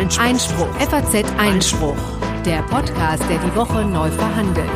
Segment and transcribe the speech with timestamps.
[0.00, 0.24] Einspruch.
[0.24, 0.74] Einspruch.
[0.76, 1.96] FAZ Einspruch.
[2.46, 4.66] Der Podcast, der die Woche neu verhandelt.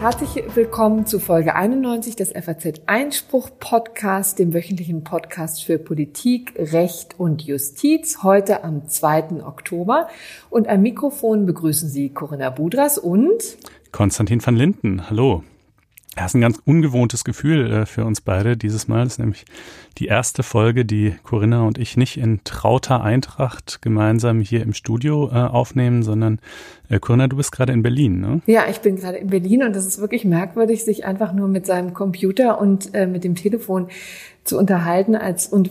[0.00, 7.14] Herzlich willkommen zu Folge 91 des FAZ Einspruch Podcast, dem wöchentlichen Podcast für Politik, Recht
[7.20, 9.44] und Justiz, heute am 2.
[9.44, 10.08] Oktober.
[10.50, 13.40] Und am Mikrofon begrüßen Sie Corinna Budras und
[13.92, 15.08] Konstantin van Linden.
[15.08, 15.44] Hallo.
[16.16, 19.04] Das ist ein ganz ungewohntes Gefühl äh, für uns beide dieses Mal.
[19.04, 19.44] Das ist nämlich
[19.98, 25.28] die erste Folge, die Corinna und ich nicht in trauter Eintracht gemeinsam hier im Studio
[25.28, 26.40] äh, aufnehmen, sondern
[26.88, 28.40] äh, Corinna, du bist gerade in Berlin, ne?
[28.46, 31.66] Ja, ich bin gerade in Berlin und das ist wirklich merkwürdig, sich einfach nur mit
[31.66, 33.88] seinem Computer und mit dem Telefon
[34.48, 35.70] zu unterhalten als und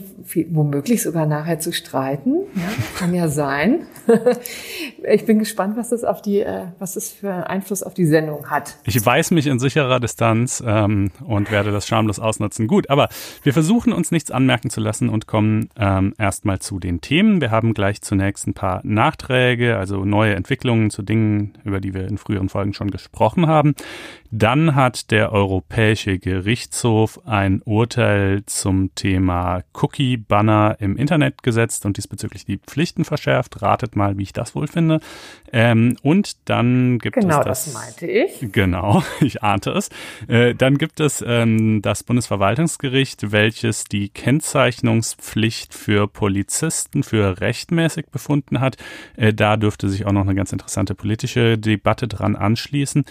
[0.50, 2.36] womöglich sogar nachher zu streiten.
[2.56, 3.88] Ja, kann ja sein.
[5.04, 8.50] ich bin gespannt, was das auf die, äh, was das für Einfluss auf die Sendung
[8.50, 8.78] hat.
[8.84, 12.68] Ich weiß mich in sicherer Distanz ähm, und werde das schamlos ausnutzen.
[12.68, 13.10] Gut, aber
[13.44, 17.42] wir versuchen uns nichts anmerken zu lassen und kommen ähm, erstmal zu den Themen.
[17.42, 22.08] Wir haben gleich zunächst ein paar Nachträge, also neue Entwicklungen zu Dingen, über die wir
[22.08, 23.76] in früheren Folgen schon gesprochen haben.
[24.30, 32.44] Dann hat der Europäische Gerichtshof ein Urteil zum Thema Cookie-Banner im Internet gesetzt und diesbezüglich
[32.44, 33.62] die Pflichten verschärft.
[33.62, 35.00] Ratet mal, wie ich das wohl finde.
[35.54, 37.66] Ähm, und dann gibt genau, es das.
[37.66, 38.52] Genau, das meinte ich.
[38.52, 39.90] Genau, ich ahnte es.
[40.28, 48.60] Äh, dann gibt es ähm, das Bundesverwaltungsgericht, welches die Kennzeichnungspflicht für Polizisten für rechtmäßig befunden
[48.60, 48.76] hat.
[49.16, 53.06] Äh, da dürfte sich auch noch eine ganz interessante politische Debatte dran anschließen.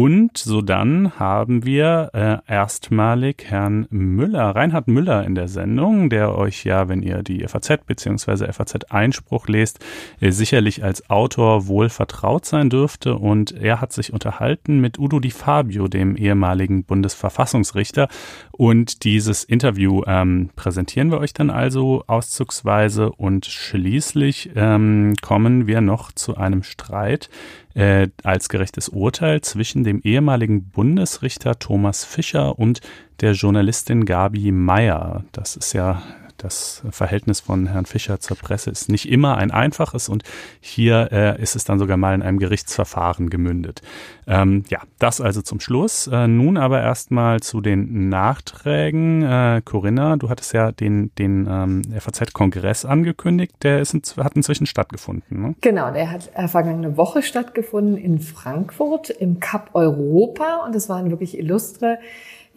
[0.00, 6.38] Und so dann haben wir äh, erstmalig Herrn Müller, Reinhard Müller in der Sendung, der
[6.38, 8.52] euch ja, wenn ihr die FAZ bzw.
[8.52, 9.84] FAZ Einspruch lest,
[10.20, 13.16] äh, sicherlich als Autor wohl vertraut sein dürfte.
[13.16, 18.06] Und er hat sich unterhalten mit Udo Di Fabio, dem ehemaligen Bundesverfassungsrichter.
[18.52, 23.10] Und dieses Interview ähm, präsentieren wir euch dann also auszugsweise.
[23.10, 27.30] Und schließlich ähm, kommen wir noch zu einem Streit
[27.74, 32.80] äh, als gerechtes Urteil zwischen dem ehemaligen Bundesrichter Thomas Fischer und
[33.20, 35.24] der Journalistin Gabi Meyer.
[35.32, 36.02] Das ist ja
[36.38, 40.22] das Verhältnis von Herrn Fischer zur Presse ist nicht immer ein einfaches und
[40.60, 43.82] hier äh, ist es dann sogar mal in einem Gerichtsverfahren gemündet.
[44.26, 46.06] Ähm, ja, das also zum Schluss.
[46.06, 49.22] Äh, nun aber erstmal zu den Nachträgen.
[49.22, 54.66] Äh, Corinna, du hattest ja den, den ähm, FAZ-Kongress angekündigt, der ist in, hat inzwischen
[54.66, 55.42] stattgefunden.
[55.42, 55.54] Ne?
[55.60, 61.10] Genau, der hat äh, vergangene Woche stattgefunden in Frankfurt im Cup Europa und es waren
[61.10, 61.98] wirklich illustre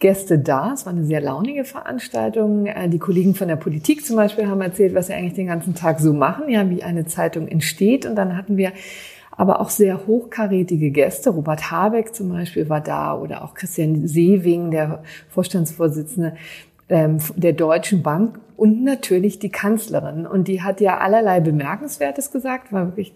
[0.02, 0.72] Gäste da.
[0.74, 2.66] Es war eine sehr launige Veranstaltung.
[2.66, 5.74] Äh, die Kollegen von der Politik zum Beispiel haben erzählt, was sie eigentlich den ganzen
[5.74, 8.04] Tag so machen, ja, wie eine Zeitung entsteht.
[8.04, 8.72] Und dann hatten wir
[9.30, 11.30] aber auch sehr hochkarätige Gäste.
[11.30, 16.34] Robert Habeck zum Beispiel war da oder auch Christian Seewing, der Vorstandsvorsitzende
[16.88, 20.26] ähm, der Deutschen Bank und natürlich die Kanzlerin.
[20.26, 23.14] Und die hat ja allerlei Bemerkenswertes gesagt, war wirklich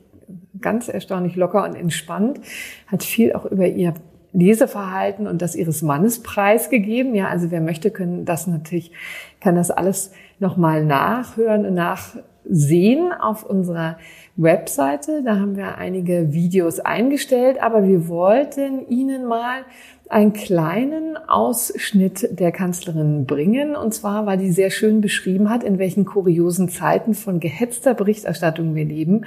[0.61, 2.41] ganz erstaunlich locker und entspannt,
[2.87, 3.93] hat viel auch über ihr
[4.33, 7.15] Leseverhalten und das ihres Mannes preisgegeben.
[7.15, 8.93] Ja, also wer möchte, können das natürlich,
[9.41, 13.99] kann das alles nochmal nachhören und nachsehen auf unserer
[14.37, 15.23] Webseite.
[15.25, 19.65] Da haben wir einige Videos eingestellt, aber wir wollten Ihnen mal
[20.09, 23.75] einen kleinen Ausschnitt der Kanzlerin bringen.
[23.75, 28.75] Und zwar, weil die sehr schön beschrieben hat, in welchen kuriosen Zeiten von gehetzter Berichterstattung
[28.75, 29.25] wir leben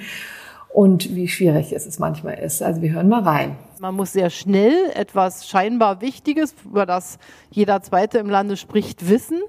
[0.73, 2.61] und wie schwierig es manchmal ist.
[2.61, 3.57] Also wir hören mal rein.
[3.79, 7.17] Man muss sehr schnell etwas scheinbar Wichtiges, über das
[7.49, 9.41] jeder Zweite im Lande spricht, wissen.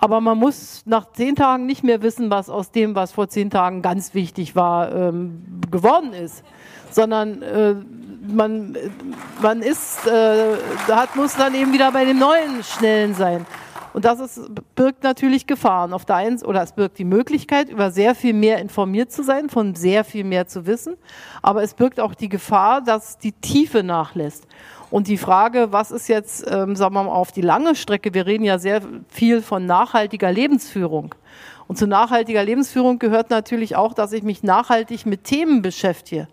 [0.00, 3.50] Aber man muss nach zehn Tagen nicht mehr wissen, was aus dem, was vor zehn
[3.50, 6.44] Tagen ganz wichtig war, ähm, geworden ist.
[6.90, 7.74] Sondern äh,
[8.28, 8.76] man,
[9.42, 10.54] man ist, äh,
[10.88, 13.44] hat, muss dann eben wieder bei dem Neuen Schnellen sein.
[13.98, 15.92] Und das ist, birgt natürlich Gefahren.
[15.92, 19.50] Auf der einen, oder es birgt die Möglichkeit, über sehr viel mehr informiert zu sein,
[19.50, 20.96] von sehr viel mehr zu wissen.
[21.42, 24.46] Aber es birgt auch die Gefahr, dass die Tiefe nachlässt.
[24.92, 28.24] Und die Frage, was ist jetzt, ähm, sagen wir mal, auf die lange Strecke, wir
[28.24, 31.16] reden ja sehr viel von nachhaltiger Lebensführung.
[31.66, 36.28] Und zu nachhaltiger Lebensführung gehört natürlich auch, dass ich mich nachhaltig mit Themen beschäftige.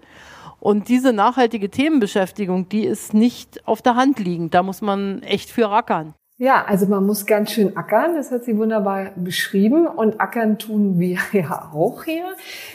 [0.60, 4.54] Und diese nachhaltige Themenbeschäftigung, die ist nicht auf der Hand liegend.
[4.54, 6.14] Da muss man echt für rackern.
[6.38, 11.00] Ja, also man muss ganz schön ackern, das hat sie wunderbar beschrieben und ackern tun
[11.00, 12.26] wir ja auch hier.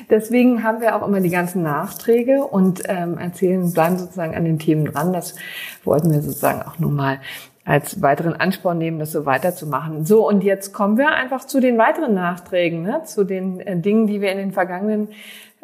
[0.08, 4.58] Deswegen haben wir auch immer die ganzen Nachträge und ähm, erzählen, bleiben sozusagen an den
[4.58, 5.12] Themen dran.
[5.12, 5.34] Das
[5.84, 7.20] wollten wir sozusagen auch nur mal
[7.66, 10.06] als weiteren Ansporn nehmen, das so weiterzumachen.
[10.06, 13.02] So, und jetzt kommen wir einfach zu den weiteren Nachträgen, ne?
[13.04, 15.08] zu den äh, Dingen, die wir in den vergangenen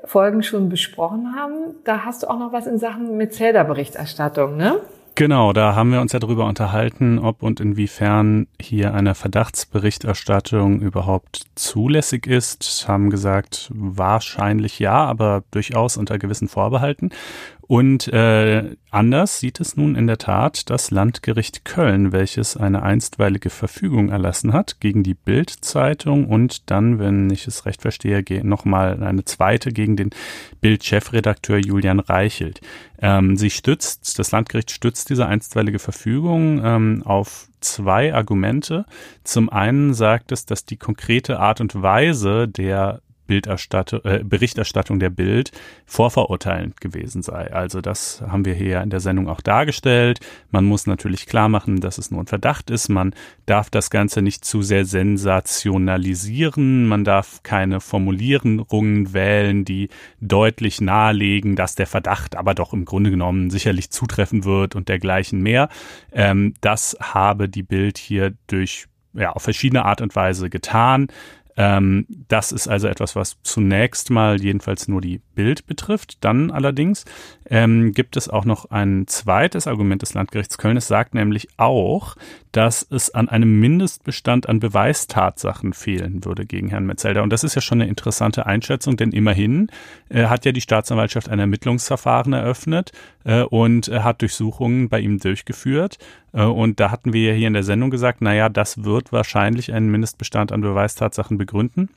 [0.04, 1.76] Folgen schon besprochen haben.
[1.84, 4.80] Da hast du auch noch was in Sachen Metzelder-Berichterstattung, ne?
[5.18, 11.44] Genau, da haben wir uns ja darüber unterhalten, ob und inwiefern hier eine Verdachtsberichterstattung überhaupt
[11.54, 12.84] zulässig ist.
[12.86, 17.12] Haben gesagt, wahrscheinlich ja, aber durchaus unter gewissen Vorbehalten.
[17.68, 23.50] Und äh, anders sieht es nun in der Tat das Landgericht Köln, welches eine einstweilige
[23.50, 29.24] Verfügung erlassen hat gegen die Bild-Zeitung und dann, wenn ich es recht verstehe, nochmal eine
[29.24, 30.10] zweite gegen den
[30.60, 32.60] Bild-Chefredakteur Julian Reichelt.
[33.00, 38.86] Ähm, sie stützt, das Landgericht stützt diese einstweilige Verfügung ähm, auf zwei Argumente.
[39.24, 45.52] Zum einen sagt es, dass die konkrete Art und Weise der äh, Berichterstattung der Bild
[45.84, 47.52] vorverurteilend gewesen sei.
[47.52, 50.20] Also das haben wir hier in der Sendung auch dargestellt.
[50.50, 52.88] Man muss natürlich klar machen, dass es nur ein Verdacht ist.
[52.88, 53.14] Man
[53.46, 56.86] darf das Ganze nicht zu sehr sensationalisieren.
[56.86, 59.88] Man darf keine Formulierungen wählen, die
[60.20, 65.42] deutlich nahelegen, dass der Verdacht aber doch im Grunde genommen sicherlich zutreffen wird und dergleichen
[65.42, 65.68] mehr.
[66.12, 68.86] Ähm, das habe die Bild hier durch
[69.16, 71.08] ja, auf verschiedene Art und Weise getan.
[71.56, 76.22] Ähm, das ist also etwas, was zunächst mal jedenfalls nur die Bild betrifft.
[76.22, 77.04] Dann allerdings
[77.48, 80.76] ähm, gibt es auch noch ein zweites Argument des Landgerichts Köln.
[80.76, 82.16] Es sagt nämlich auch,
[82.52, 87.22] dass es an einem Mindestbestand an Beweistatsachen fehlen würde gegen Herrn Metzelder.
[87.22, 89.68] Und das ist ja schon eine interessante Einschätzung, denn immerhin
[90.08, 92.92] äh, hat ja die Staatsanwaltschaft ein Ermittlungsverfahren eröffnet
[93.24, 95.98] äh, und äh, hat Durchsuchungen bei ihm durchgeführt.
[96.32, 99.72] Äh, und da hatten wir ja hier in der Sendung gesagt, naja, das wird wahrscheinlich
[99.72, 101.90] einen Mindestbestand an Beweistatsachen begründen.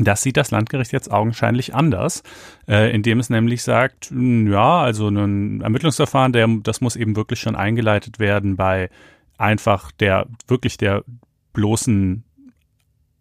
[0.00, 2.22] Das sieht das Landgericht jetzt augenscheinlich anders,
[2.68, 7.56] äh, indem es nämlich sagt, ja, also ein Ermittlungsverfahren, der, das muss eben wirklich schon
[7.56, 8.90] eingeleitet werden bei
[9.38, 11.02] einfach der, wirklich der
[11.52, 12.22] bloßen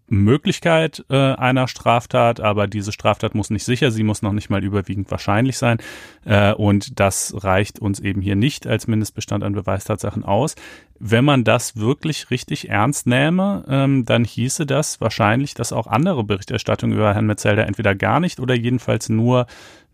[0.07, 4.63] Möglichkeit äh, einer Straftat, aber diese Straftat muss nicht sicher, sie muss noch nicht mal
[4.63, 5.79] überwiegend wahrscheinlich sein.
[6.25, 10.55] Äh, und das reicht uns eben hier nicht als Mindestbestand an Beweistatsachen aus.
[10.99, 16.23] Wenn man das wirklich richtig ernst nähme, ähm, dann hieße das wahrscheinlich, dass auch andere
[16.23, 19.45] Berichterstattungen über Herrn Metzelder entweder gar nicht oder jedenfalls nur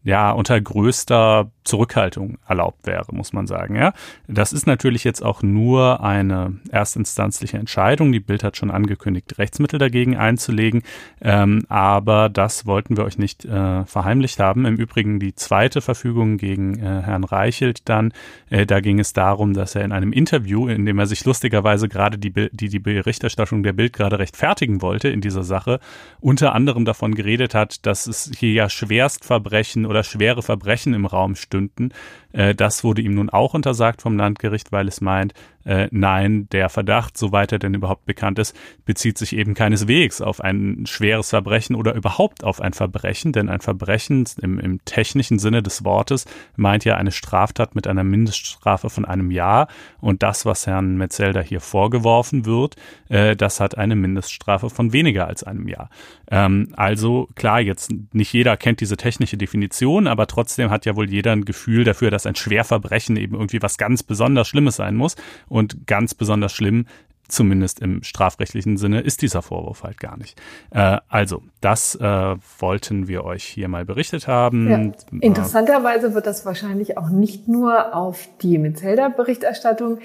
[0.03, 3.75] ja unter größter Zurückhaltung erlaubt wäre, muss man sagen.
[3.75, 3.93] Ja,
[4.27, 8.11] das ist natürlich jetzt auch nur eine erstinstanzliche Entscheidung.
[8.11, 10.83] Die Bild hat schon angekündigt, Rechtsmittel dagegen einzulegen,
[11.21, 14.65] ähm, aber das wollten wir euch nicht äh, verheimlicht haben.
[14.65, 18.13] Im Übrigen die zweite Verfügung gegen äh, Herrn Reichelt dann,
[18.49, 21.87] äh, da ging es darum, dass er in einem Interview, in dem er sich lustigerweise
[21.87, 25.79] gerade die, die, die Berichterstattung der Bild gerade rechtfertigen wollte in dieser Sache,
[26.19, 31.35] unter anderem davon geredet hat, dass es hier ja Schwerstverbrechen oder schwere Verbrechen im Raum
[31.53, 31.91] stünden.
[32.33, 35.33] Äh, das wurde ihm nun auch untersagt vom Landgericht, weil es meint,
[35.65, 40.41] äh, nein, der Verdacht, soweit er denn überhaupt bekannt ist, bezieht sich eben keineswegs auf
[40.41, 45.63] ein schweres Verbrechen oder überhaupt auf ein Verbrechen, denn ein Verbrechen im, im technischen Sinne
[45.63, 46.25] des Wortes
[46.57, 49.67] meint ja eine Straftat mit einer Mindeststrafe von einem Jahr
[50.01, 52.75] und das, was Herrn Metzelder hier vorgeworfen wird,
[53.07, 55.89] äh, das hat eine Mindeststrafe von weniger als einem Jahr.
[56.29, 61.09] Ähm, also klar, jetzt nicht jeder kennt diese technische Definition, aber trotzdem hat ja wohl
[61.09, 65.15] jeder ein Gefühl dafür, dass ein Schwerverbrechen eben irgendwie was ganz besonders Schlimmes sein muss
[65.47, 66.85] und ganz besonders schlimm,
[67.27, 70.39] zumindest im strafrechtlichen Sinne, ist dieser Vorwurf halt gar nicht.
[70.71, 74.69] Äh, also, das äh, wollten wir euch hier mal berichtet haben.
[74.69, 75.19] Ja.
[75.19, 79.99] Interessanterweise wird das wahrscheinlich auch nicht nur auf die Metzelder-Berichterstattung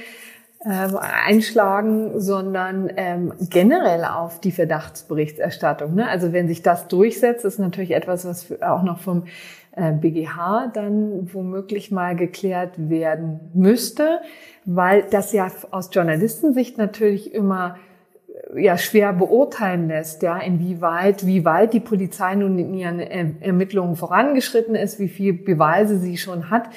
[0.60, 5.94] äh, einschlagen, sondern ähm, generell auf die Verdachtsberichterstattung.
[5.94, 6.08] Ne?
[6.08, 9.24] Also wenn sich das durchsetzt, ist natürlich etwas, was auch noch vom
[10.00, 14.20] BGH äh, dann womöglich mal geklärt werden müsste,
[14.64, 17.76] weil das ja aus Journalistensicht natürlich immer
[18.54, 23.96] äh, ja schwer beurteilen lässt, ja, inwieweit, wie weit die Polizei nun in ihren Ermittlungen
[23.96, 26.68] vorangeschritten ist, wie viel Beweise sie schon hat.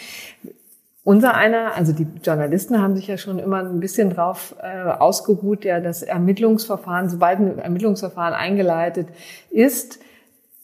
[1.03, 5.65] Unser einer, also die Journalisten haben sich ja schon immer ein bisschen drauf äh, ausgeruht,
[5.65, 9.07] ja, das Ermittlungsverfahren, sobald ein Ermittlungsverfahren eingeleitet
[9.49, 9.99] ist,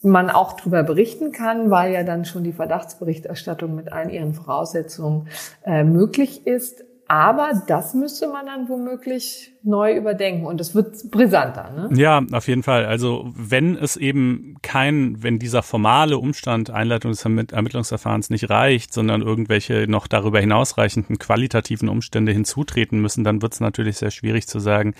[0.02, 5.28] man auch darüber berichten kann, weil ja dann schon die Verdachtsberichterstattung mit allen ihren Voraussetzungen
[5.64, 6.84] äh, möglich ist.
[7.08, 11.70] Aber das müsste man dann womöglich neu überdenken und es wird brisanter.
[11.70, 12.00] Ne?
[12.00, 12.86] Ja, auf jeden Fall.
[12.86, 19.22] Also wenn es eben kein, wenn dieser formale Umstand Einleitung des Ermittlungsverfahrens nicht reicht, sondern
[19.22, 24.60] irgendwelche noch darüber hinausreichenden qualitativen Umstände hinzutreten müssen, dann wird es natürlich sehr schwierig zu
[24.60, 24.94] sagen,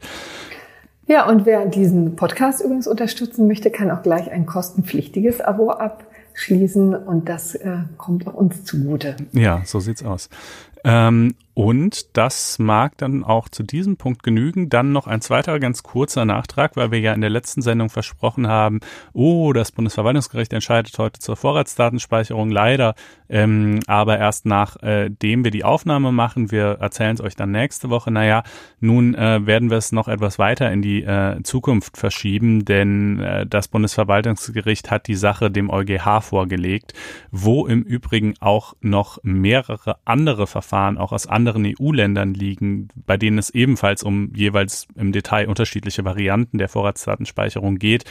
[1.06, 6.94] Ja, und wer diesen Podcast übrigens unterstützen möchte, kann auch gleich ein kostenpflichtiges Abo abschließen
[6.94, 9.16] und das äh, kommt auch uns zugute.
[9.32, 10.28] Ja, so sieht's aus.
[10.82, 14.68] Ähm, und das mag dann auch zu diesem Punkt genügen.
[14.68, 18.46] Dann noch ein zweiter ganz kurzer Nachtrag, weil wir ja in der letzten Sendung versprochen
[18.46, 18.80] haben,
[19.14, 22.94] oh, das Bundesverwaltungsgericht entscheidet heute zur Vorratsdatenspeicherung leider,
[23.30, 26.50] ähm, aber erst nachdem äh, wir die Aufnahme machen.
[26.50, 28.10] Wir erzählen es euch dann nächste Woche.
[28.10, 28.42] Naja,
[28.80, 33.46] nun äh, werden wir es noch etwas weiter in die äh, Zukunft verschieben, denn äh,
[33.46, 36.92] das Bundesverwaltungsgericht hat die Sache dem EuGH vorgelegt,
[37.30, 43.16] wo im Übrigen auch noch mehrere andere Verfahren auch aus anderen anderen EU-Ländern liegen, bei
[43.16, 48.04] denen es ebenfalls um jeweils im Detail unterschiedliche Varianten der Vorratsdatenspeicherung geht.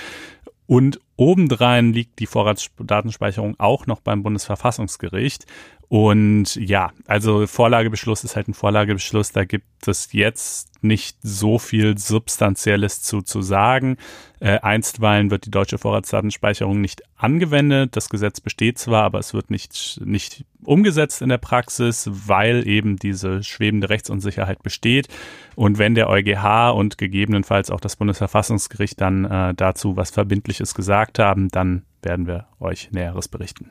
[0.67, 5.45] Und obendrein liegt die Vorratsdatenspeicherung auch noch beim Bundesverfassungsgericht.
[5.87, 9.31] Und ja, also Vorlagebeschluss ist halt ein Vorlagebeschluss.
[9.31, 13.97] Da gibt es jetzt nicht so viel Substanzielles zu, zu sagen.
[14.39, 17.95] Äh, einstweilen wird die deutsche Vorratsdatenspeicherung nicht angewendet.
[17.95, 22.97] Das Gesetz besteht zwar, aber es wird nicht, nicht umgesetzt in der Praxis, weil eben
[22.97, 25.07] diese schwebende Rechtsunsicherheit besteht.
[25.55, 31.19] Und wenn der EuGH und gegebenenfalls auch das Bundesverfassungsgericht dann äh, dazu was Verbindliches gesagt
[31.19, 33.69] haben, dann werden wir euch Näheres berichten.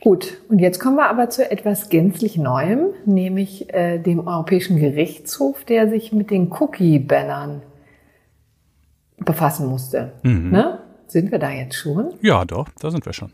[0.00, 5.64] Gut, und jetzt kommen wir aber zu etwas gänzlich Neuem, nämlich äh, dem Europäischen Gerichtshof,
[5.64, 7.62] der sich mit den Cookie-Bannern
[9.18, 10.12] befassen musste.
[10.22, 10.50] Mhm.
[10.50, 10.78] Ne?
[11.08, 12.14] Sind wir da jetzt schon?
[12.20, 13.32] Ja, doch, da sind wir schon.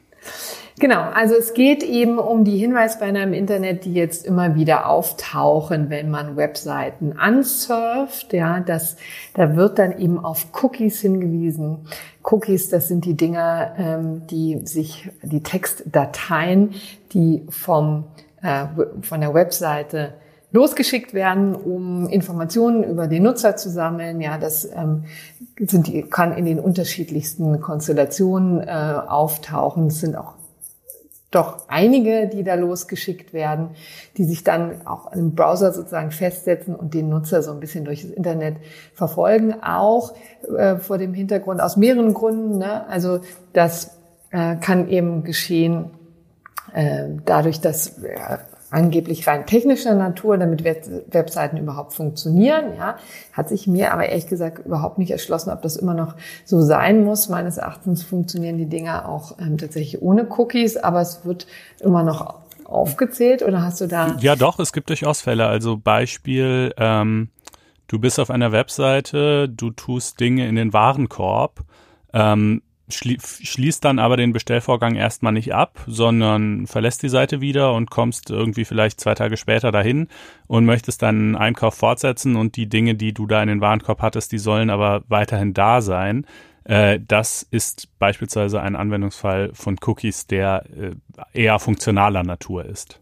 [0.81, 5.88] Genau, also es geht eben um die Hinweisbanner im Internet, die jetzt immer wieder auftauchen,
[5.88, 8.33] wenn man Webseiten ansurft.
[8.33, 8.97] Ja, das,
[9.35, 11.87] da wird dann eben auf Cookies hingewiesen.
[12.25, 16.75] Cookies, das sind die Dinger, ähm, die sich, die Textdateien,
[17.12, 18.04] die vom,
[18.43, 18.66] äh,
[19.02, 20.14] von der Webseite
[20.54, 24.20] losgeschickt werden, um Informationen über den Nutzer zu sammeln.
[24.20, 25.04] Ja, das ähm,
[25.58, 29.88] sind die, kann in den unterschiedlichsten Konstellationen äh, auftauchen.
[29.88, 30.34] Es sind auch
[31.32, 33.70] doch einige, die da losgeschickt werden,
[34.16, 38.02] die sich dann auch im Browser sozusagen festsetzen und den Nutzer so ein bisschen durch
[38.02, 38.58] das Internet
[38.94, 39.56] verfolgen.
[39.61, 40.14] Auch
[40.56, 42.58] äh, vor dem Hintergrund aus mehreren Gründen.
[42.58, 42.87] Ne?
[42.87, 43.18] Also
[43.52, 43.99] das
[44.30, 45.90] äh, kann eben geschehen
[46.73, 48.00] äh, dadurch, dass
[48.75, 52.75] angeblich rein technischer Natur, damit Webseiten überhaupt funktionieren.
[52.76, 52.97] Ja,
[53.33, 57.04] hat sich mir aber ehrlich gesagt überhaupt nicht erschlossen, ob das immer noch so sein
[57.04, 57.28] muss.
[57.28, 61.47] Meines Erachtens funktionieren die Dinger auch ähm, tatsächlich ohne Cookies, aber es wird
[61.81, 64.16] immer noch aufgezählt oder hast du da?
[64.21, 65.47] Ja, doch, es gibt durchaus Fälle.
[65.47, 67.28] Also Beispiel, ähm,
[67.87, 71.61] du bist auf einer Webseite, du tust Dinge in den Warenkorb.
[72.12, 77.90] Ähm, schließt dann aber den Bestellvorgang erstmal nicht ab, sondern verlässt die Seite wieder und
[77.90, 80.08] kommst irgendwie vielleicht zwei Tage später dahin
[80.46, 84.32] und möchtest deinen Einkauf fortsetzen und die Dinge, die du da in den Warenkorb hattest,
[84.32, 86.26] die sollen aber weiterhin da sein.
[86.64, 93.00] Äh, das ist beispielsweise ein Anwendungsfall von Cookies, der äh, eher funktionaler Natur ist.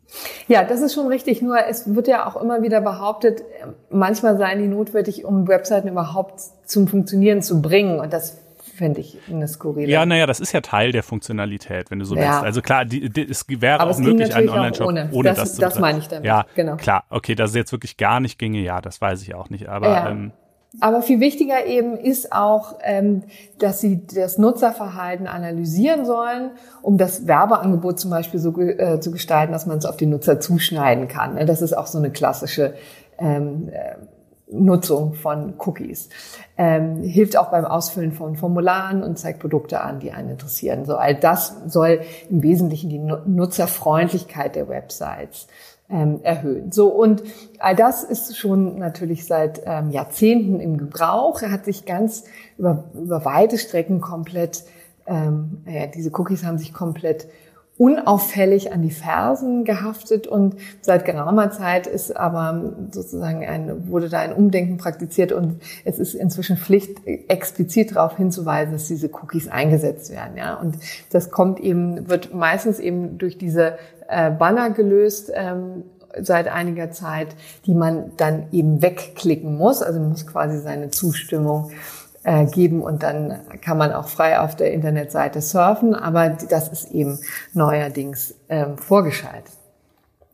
[0.49, 1.43] Ja, das ist schon richtig.
[1.43, 3.43] Nur es wird ja auch immer wieder behauptet,
[3.91, 8.01] manchmal seien die notwendig, um Webseiten überhaupt zum Funktionieren zu bringen.
[8.01, 8.39] Und das
[8.75, 9.89] fände ich eine skurrile.
[9.91, 12.23] Ja, naja, das ist ja Teil der Funktionalität, wenn du so ja.
[12.23, 12.45] willst.
[12.45, 15.39] Also klar, die, die, es wäre Aber auch es möglich, einen Online-Shop ohne, ohne das,
[15.39, 16.25] das zu Das meine ich damit.
[16.25, 16.77] Ja, genau.
[16.77, 17.05] klar.
[17.11, 19.69] Okay, dass es jetzt wirklich gar nicht ginge, ja, das weiß ich auch nicht.
[19.69, 20.11] Aber ja.
[20.11, 20.33] ähm,
[20.81, 23.25] aber viel wichtiger eben ist auch, ähm,
[23.59, 29.53] dass sie das Nutzerverhalten analysieren sollen, um das Werbeangebot zum Beispiel so äh, zu gestalten,
[29.53, 31.37] dass man es auf den Nutzer zuschneiden kann.
[31.47, 32.75] Das ist auch so eine klassische
[33.19, 33.97] ähm, äh,
[34.53, 36.09] Nutzung von Cookies.
[36.57, 40.85] Ähm, hilft auch beim Ausfüllen von Formularen und zeigt Produkte an, die einen interessieren.
[40.85, 45.47] So all das soll im Wesentlichen die Nutzerfreundlichkeit der Websites
[45.93, 46.73] ähm, erhöhen.
[46.73, 47.23] So und
[47.59, 51.43] all das ist schon natürlich seit ähm, Jahrzehnten im Gebrauch.
[51.43, 52.25] Er hat sich ganz
[52.59, 54.65] über, über weite Strecken komplett,
[55.07, 57.27] ähm, ja, diese Cookies haben sich komplett
[57.79, 64.21] unauffällig an die Fersen gehaftet und seit geraumer Zeit ist aber sozusagen ein, wurde da
[64.21, 70.13] ein Umdenken praktiziert und es ist inzwischen Pflicht, explizit darauf hinzuweisen, dass diese Cookies eingesetzt
[70.13, 70.55] werden, ja.
[70.55, 70.77] Und
[71.11, 75.85] das kommt eben, wird meistens eben durch diese äh, Banner gelöst, ähm,
[76.21, 77.29] seit einiger Zeit,
[77.67, 79.83] die man dann eben wegklicken muss.
[79.83, 81.71] Also man muss quasi seine Zustimmung
[82.25, 86.91] äh, geben und dann kann man auch frei auf der Internetseite surfen, aber das ist
[86.93, 87.19] eben
[87.53, 89.53] neuerdings ähm, vorgeschaltet.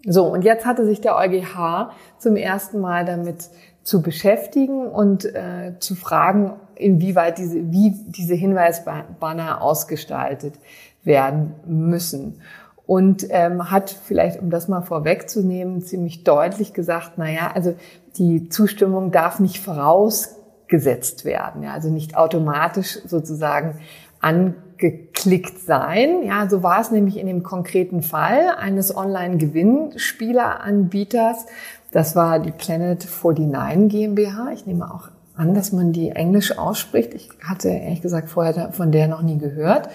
[0.04, 3.48] So, und jetzt hatte sich der EuGH zum ersten Mal damit
[3.82, 10.54] zu beschäftigen und äh, zu fragen, inwieweit diese, wie diese Hinweisbanner ausgestaltet
[11.02, 12.40] werden müssen.
[12.86, 17.74] Und ähm, hat vielleicht, um das mal vorwegzunehmen, ziemlich deutlich gesagt, na ja, also
[18.16, 20.37] die Zustimmung darf nicht voraus
[20.68, 21.62] gesetzt werden.
[21.62, 23.80] Ja, also nicht automatisch sozusagen
[24.20, 26.24] angeklickt sein.
[26.24, 31.44] Ja, so war es nämlich in dem konkreten Fall eines Online-Gewinnspieleranbieters.
[31.90, 34.50] Das war die Planet 49 GmbH.
[34.52, 37.14] Ich nehme auch an, dass man die Englisch ausspricht.
[37.14, 39.88] Ich hatte ehrlich gesagt vorher von der noch nie gehört.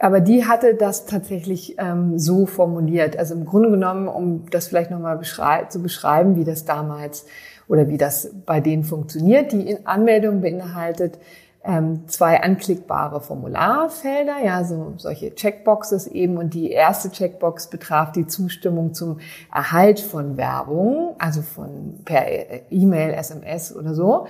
[0.00, 3.16] Aber die hatte das tatsächlich ähm, so formuliert.
[3.16, 7.26] Also im Grunde genommen, um das vielleicht nochmal beschrei zu beschreiben, wie das damals
[7.68, 9.52] oder wie das bei denen funktioniert.
[9.52, 11.18] Die Anmeldung beinhaltet
[11.66, 16.36] ähm, zwei anklickbare Formularfelder, ja, so solche Checkboxes eben.
[16.36, 19.20] Und die erste Checkbox betraf die Zustimmung zum
[19.52, 22.26] Erhalt von Werbung, also von per
[22.70, 24.26] E-Mail, SMS oder so.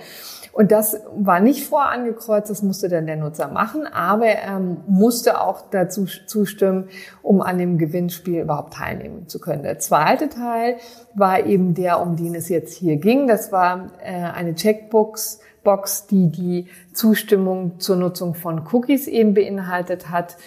[0.53, 5.69] Und das war nicht vorangekreuzt, das musste dann der Nutzer machen, aber er musste auch
[5.69, 6.87] dazu zustimmen,
[7.21, 9.63] um an dem Gewinnspiel überhaupt teilnehmen zu können.
[9.63, 10.77] Der zweite Teil
[11.13, 13.27] war eben der, um den es jetzt hier ging.
[13.27, 20.09] Das war äh, eine Checkbox, Box, die die Zustimmung zur Nutzung von Cookies eben beinhaltet
[20.09, 20.37] hat.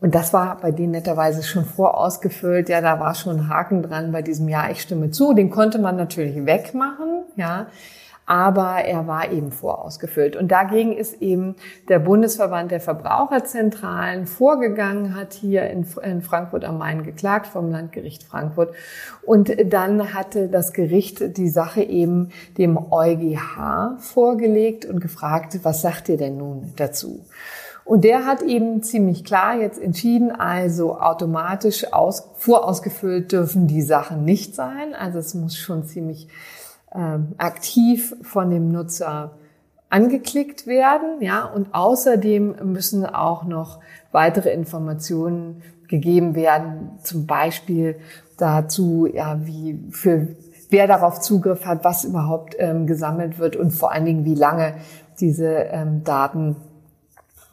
[0.00, 2.70] Und das war bei denen netterweise schon vorausgefüllt.
[2.70, 5.34] Ja, da war schon ein Haken dran bei diesem Ja, ich stimme zu.
[5.34, 7.24] Den konnte man natürlich wegmachen.
[7.36, 7.66] Ja,
[8.28, 10.36] aber er war eben vorausgefüllt.
[10.36, 11.56] Und dagegen ist eben
[11.88, 15.86] der Bundesverband der Verbraucherzentralen vorgegangen, hat hier in,
[16.20, 18.74] Frankfurt am Main geklagt vom Landgericht Frankfurt.
[19.22, 26.10] Und dann hatte das Gericht die Sache eben dem EuGH vorgelegt und gefragt, was sagt
[26.10, 27.24] ihr denn nun dazu?
[27.86, 34.26] Und der hat eben ziemlich klar jetzt entschieden, also automatisch aus, vorausgefüllt dürfen die Sachen
[34.26, 34.94] nicht sein.
[34.94, 36.28] Also es muss schon ziemlich
[36.90, 39.32] aktiv von dem Nutzer
[39.90, 43.80] angeklickt werden, ja, und außerdem müssen auch noch
[44.12, 47.96] weitere Informationen gegeben werden, zum Beispiel
[48.36, 50.28] dazu, ja, wie für
[50.70, 54.74] wer darauf Zugriff hat, was überhaupt ähm, gesammelt wird und vor allen Dingen, wie lange
[55.18, 56.56] diese ähm, Daten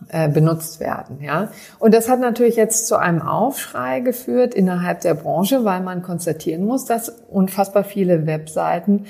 [0.10, 1.20] äh, benutzt werden.
[1.22, 1.50] Ja?
[1.80, 6.66] Und das hat natürlich jetzt zu einem Aufschrei geführt innerhalb der Branche, weil man konstatieren
[6.66, 9.06] muss, dass unfassbar viele Webseiten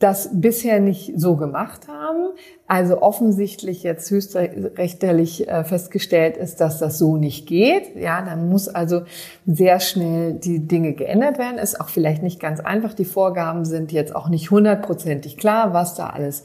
[0.00, 2.30] das bisher nicht so gemacht haben.
[2.66, 7.96] Also offensichtlich jetzt höchstrichterlich äh, festgestellt ist, dass das so nicht geht.
[7.96, 9.02] Ja, dann muss also
[9.46, 11.58] sehr schnell die Dinge geändert werden.
[11.58, 12.94] Ist auch vielleicht nicht ganz einfach.
[12.94, 16.44] Die Vorgaben sind jetzt auch nicht hundertprozentig klar, was da alles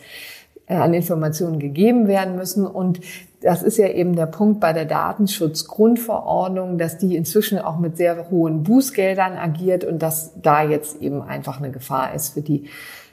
[0.68, 2.68] äh, an Informationen gegeben werden müssen.
[2.68, 3.00] Und
[3.46, 8.32] das ist ja eben der Punkt bei der Datenschutzgrundverordnung, dass die inzwischen auch mit sehr
[8.32, 12.68] hohen Bußgeldern agiert und dass da jetzt eben einfach eine Gefahr ist für die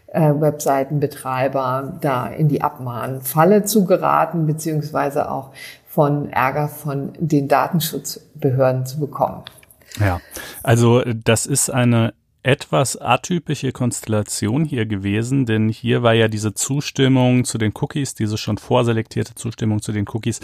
[0.06, 5.50] äh, Webseitenbetreiber, da in die Abmahnfalle zu geraten, beziehungsweise auch
[5.86, 9.42] von Ärger von den Datenschutzbehörden zu bekommen.
[10.00, 10.18] Ja,
[10.62, 17.44] also das ist eine etwas atypische Konstellation hier gewesen, denn hier war ja diese Zustimmung
[17.44, 20.40] zu den Cookies, diese schon vorselektierte Zustimmung zu den Cookies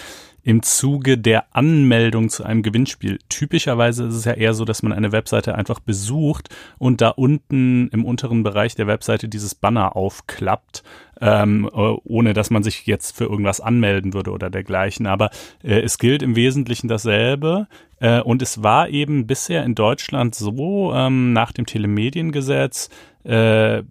[0.48, 3.18] im Zuge der Anmeldung zu einem Gewinnspiel.
[3.28, 7.88] Typischerweise ist es ja eher so, dass man eine Webseite einfach besucht und da unten
[7.88, 10.84] im unteren Bereich der Webseite dieses Banner aufklappt,
[11.20, 15.06] ähm, ohne dass man sich jetzt für irgendwas anmelden würde oder dergleichen.
[15.06, 15.28] Aber
[15.62, 17.66] äh, es gilt im Wesentlichen dasselbe.
[18.00, 22.88] Äh, und es war eben bisher in Deutschland so, ähm, nach dem Telemediengesetz,
[23.24, 23.83] äh,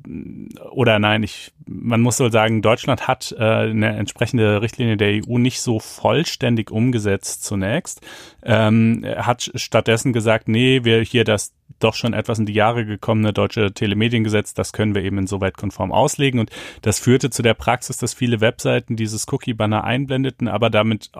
[0.72, 5.38] oder nein, ich, man muss so sagen, Deutschland hat äh, eine entsprechende Richtlinie der EU
[5.38, 8.02] nicht so vollständig umgesetzt zunächst,
[8.44, 13.34] ähm, hat stattdessen gesagt, nee, wir hier das doch schon etwas in die Jahre gekommene
[13.34, 16.40] deutsche Telemediengesetz, das können wir eben insoweit konform auslegen.
[16.40, 16.50] Und
[16.82, 21.12] das führte zu der Praxis, dass viele Webseiten dieses Cookie-Banner einblendeten, aber damit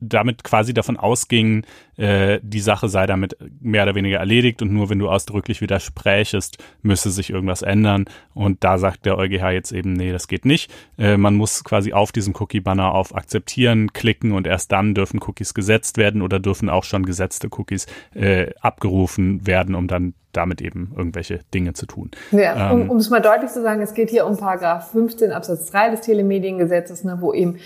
[0.00, 1.64] damit quasi davon ausgingen,
[1.96, 6.58] äh, die Sache sei damit mehr oder weniger erledigt und nur wenn du ausdrücklich widersprächest,
[6.82, 8.04] müsse sich irgendwas ändern.
[8.34, 10.72] Und da sagt der EuGH jetzt eben, nee, das geht nicht.
[10.96, 15.54] Äh, man muss quasi auf diesem Cookie-Banner auf Akzeptieren klicken und erst dann dürfen Cookies
[15.54, 20.92] gesetzt werden oder dürfen auch schon gesetzte Cookies äh, abgerufen werden, um dann damit eben
[20.96, 22.10] irgendwelche Dinge zu tun.
[22.30, 25.70] Ja, um, ähm, es mal deutlich zu sagen, es geht hier um Paragraph 15 Absatz
[25.70, 27.58] 3 des Telemediengesetzes, ne, wo eben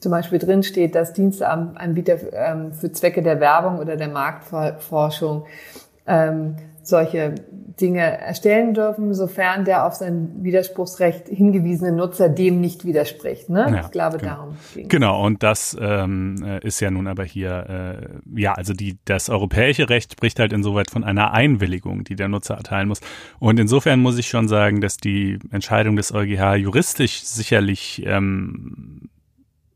[0.00, 5.44] zum Beispiel drin steht, dass Diensteanbieter ähm, für Zwecke der Werbung oder der Marktforschung
[6.06, 7.34] ähm, solche
[7.80, 13.48] Dinge erstellen dürfen, sofern der auf sein Widerspruchsrecht hingewiesene Nutzer dem nicht widerspricht.
[13.48, 13.66] Ne?
[13.70, 14.32] Ja, ich glaube, genau.
[14.32, 18.00] darum ging Genau, und das ähm, äh, ist ja nun aber hier,
[18.34, 22.28] äh, ja, also die, das europäische Recht spricht halt insoweit von einer Einwilligung, die der
[22.28, 23.00] Nutzer erteilen muss.
[23.38, 29.08] Und insofern muss ich schon sagen, dass die Entscheidung des EuGH juristisch sicherlich ähm,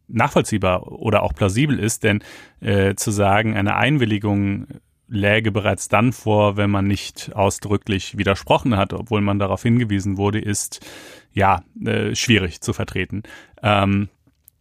[0.08, 2.22] nachvollziehbar oder auch plausibel ist, denn
[2.60, 4.66] äh, zu sagen, eine Einwilligung
[5.08, 10.40] läge bereits dann vor, wenn man nicht ausdrücklich widersprochen hat, obwohl man darauf hingewiesen wurde,
[10.40, 10.84] ist
[11.32, 13.22] ja äh, schwierig zu vertreten.
[13.62, 14.08] Ähm,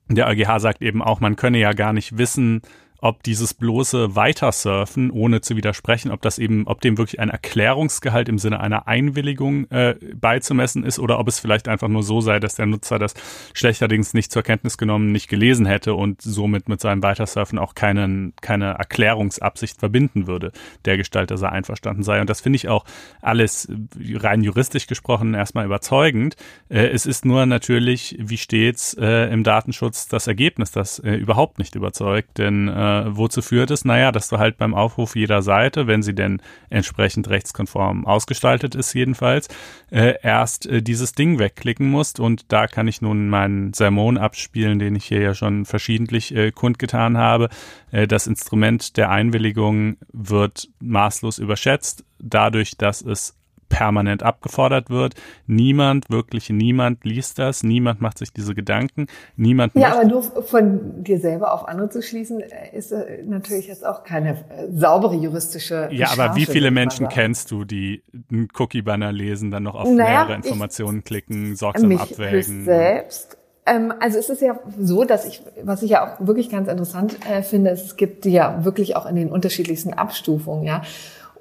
[0.10, 2.62] der EuGH sagt eben auch, man könne ja gar nicht wissen,
[3.04, 8.30] ob dieses bloße Weitersurfen, ohne zu widersprechen, ob das eben, ob dem wirklich ein Erklärungsgehalt
[8.30, 12.40] im Sinne einer Einwilligung äh, beizumessen ist oder ob es vielleicht einfach nur so sei,
[12.40, 13.14] dass der Nutzer das
[13.54, 18.36] schlechterdings nicht zur Kenntnis genommen, nicht gelesen hätte und somit mit seinem Weitersurfen auch keinen,
[18.40, 20.54] keine Erklärungsabsicht verbinden würde,
[20.86, 22.22] der Gestalter sei einverstanden sei.
[22.22, 22.86] Und das finde ich auch
[23.22, 23.68] alles
[24.14, 26.38] rein juristisch gesprochen erstmal überzeugend.
[26.70, 31.60] Äh, es ist nur natürlich, wie stets äh, im Datenschutz, das Ergebnis, das äh, überhaupt
[31.60, 33.86] nicht überzeugt, denn äh, wozu führt es?
[33.86, 38.94] Naja, dass du halt beim Aufruf jeder Seite, wenn sie denn entsprechend rechtskonform ausgestaltet ist
[38.94, 39.48] jedenfalls,
[39.92, 42.20] äh, erst äh, dieses Ding wegklicken musst.
[42.20, 46.52] Und da kann ich nun meinen Sermon abspielen, den ich hier ja schon verschiedentlich äh,
[46.52, 47.50] kundgetan habe.
[47.92, 53.36] Äh, das Instrument der Einwilligung wird maßlos überschätzt, dadurch, dass es
[53.74, 55.16] permanent abgefordert wird.
[55.48, 61.04] Niemand, wirklich niemand liest das, niemand macht sich diese Gedanken, niemand Ja, aber nur von
[61.04, 65.16] dir selber auf andere zu schließen, äh, ist äh, natürlich jetzt auch keine äh, saubere
[65.16, 69.90] juristische Ja, aber wie viele Menschen kennst du, die einen Cookie-Banner lesen, dann noch auf
[69.90, 72.66] naja, mehrere Informationen ich, klicken, sorgsam mich abwägen?
[72.66, 76.68] selbst ähm, also es ist ja so, dass ich, was ich ja auch wirklich ganz
[76.68, 80.82] interessant äh, finde, es gibt ja wirklich auch in den unterschiedlichsten Abstufungen, ja.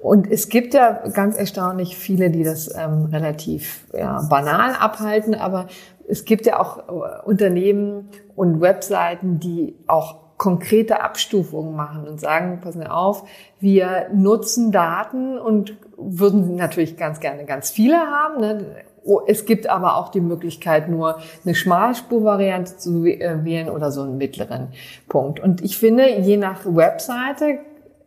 [0.03, 5.67] Und es gibt ja ganz erstaunlich viele, die das ähm, relativ ja, banal abhalten, aber
[6.09, 12.59] es gibt ja auch äh, Unternehmen und Webseiten, die auch konkrete Abstufungen machen und sagen,
[12.59, 13.23] passen wir auf,
[13.61, 18.41] wir nutzen Daten und würden natürlich ganz gerne ganz viele haben.
[18.41, 18.65] Ne?
[19.05, 24.01] Oh, es gibt aber auch die Möglichkeit, nur eine Schmalspurvariante zu äh, wählen oder so
[24.01, 24.67] einen mittleren
[25.07, 25.39] Punkt.
[25.39, 27.59] Und ich finde, je nach Webseite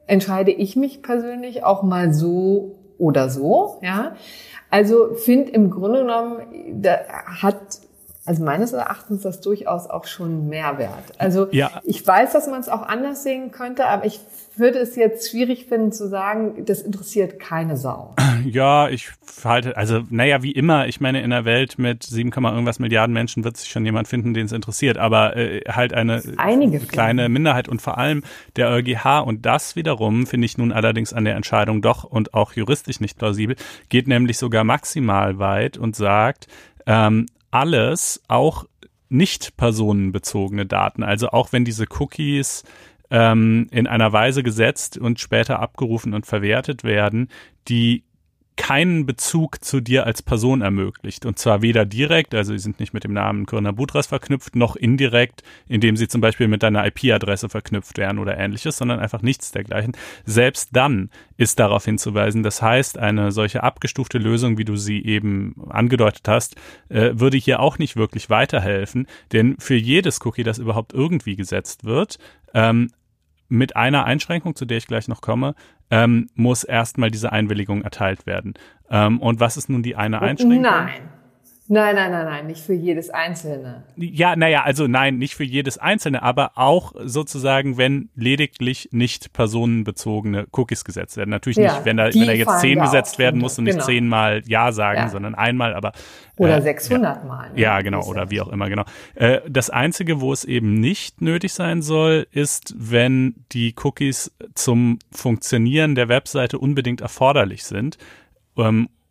[0.06, 4.16] entscheide ich mich persönlich auch mal so oder so, ja.
[4.70, 6.98] Also finde im Grunde genommen, da
[7.42, 7.80] hat
[8.26, 11.12] also meines Erachtens das durchaus auch schon Mehrwert.
[11.18, 11.70] Also ja.
[11.84, 14.20] ich weiß, dass man es auch anders sehen könnte, aber ich
[14.56, 18.14] würde es jetzt schwierig finden zu sagen, das interessiert keine Sau.
[18.44, 19.10] Ja, ich
[19.44, 23.42] halte, also naja, wie immer, ich meine, in einer Welt mit 7, irgendwas Milliarden Menschen
[23.44, 27.32] wird sich schon jemand finden, den es interessiert, aber äh, halt eine kleine finden.
[27.32, 28.22] Minderheit und vor allem
[28.54, 32.52] der EuGH und das wiederum finde ich nun allerdings an der Entscheidung doch und auch
[32.52, 33.56] juristisch nicht plausibel,
[33.88, 36.46] geht nämlich sogar maximal weit und sagt,
[36.86, 38.64] ähm, alles, auch
[39.08, 42.64] nicht personenbezogene Daten, also auch wenn diese Cookies
[43.10, 47.28] ähm, in einer Weise gesetzt und später abgerufen und verwertet werden,
[47.68, 48.04] die
[48.56, 51.26] keinen Bezug zu dir als Person ermöglicht.
[51.26, 54.76] Und zwar weder direkt, also sie sind nicht mit dem Namen Corinna Budras verknüpft, noch
[54.76, 59.52] indirekt, indem sie zum Beispiel mit deiner IP-Adresse verknüpft werden oder ähnliches, sondern einfach nichts
[59.52, 59.96] dergleichen.
[60.24, 62.42] Selbst dann ist darauf hinzuweisen.
[62.42, 66.56] Das heißt, eine solche abgestufte Lösung, wie du sie eben angedeutet hast,
[66.88, 71.84] äh, würde hier auch nicht wirklich weiterhelfen, denn für jedes Cookie, das überhaupt irgendwie gesetzt
[71.84, 72.18] wird,
[72.54, 72.88] ähm,
[73.48, 75.54] mit einer Einschränkung, zu der ich gleich noch komme,
[75.90, 78.54] ähm, muss erstmal diese Einwilligung erteilt werden.
[78.90, 80.62] Ähm, und was ist nun die eine Einschränkung?
[80.62, 81.15] Nein.
[81.68, 83.82] Nein, nein, nein, nein, nicht für jedes Einzelne.
[83.96, 90.46] Ja, naja, also nein, nicht für jedes Einzelne, aber auch sozusagen, wenn lediglich nicht personenbezogene
[90.52, 91.30] Cookies gesetzt werden.
[91.30, 93.78] Natürlich ja, nicht, wenn da, wenn da jetzt zehn gesetzt werden muss und genau.
[93.78, 95.08] nicht zehnmal Ja sagen, ja.
[95.08, 95.92] sondern einmal, aber.
[96.36, 97.52] Oder äh, 600 ja, Mal.
[97.52, 97.60] Ne?
[97.60, 98.84] Ja, genau, oder wie auch immer, genau.
[99.16, 105.00] Äh, das Einzige, wo es eben nicht nötig sein soll, ist, wenn die Cookies zum
[105.10, 107.98] Funktionieren der Webseite unbedingt erforderlich sind.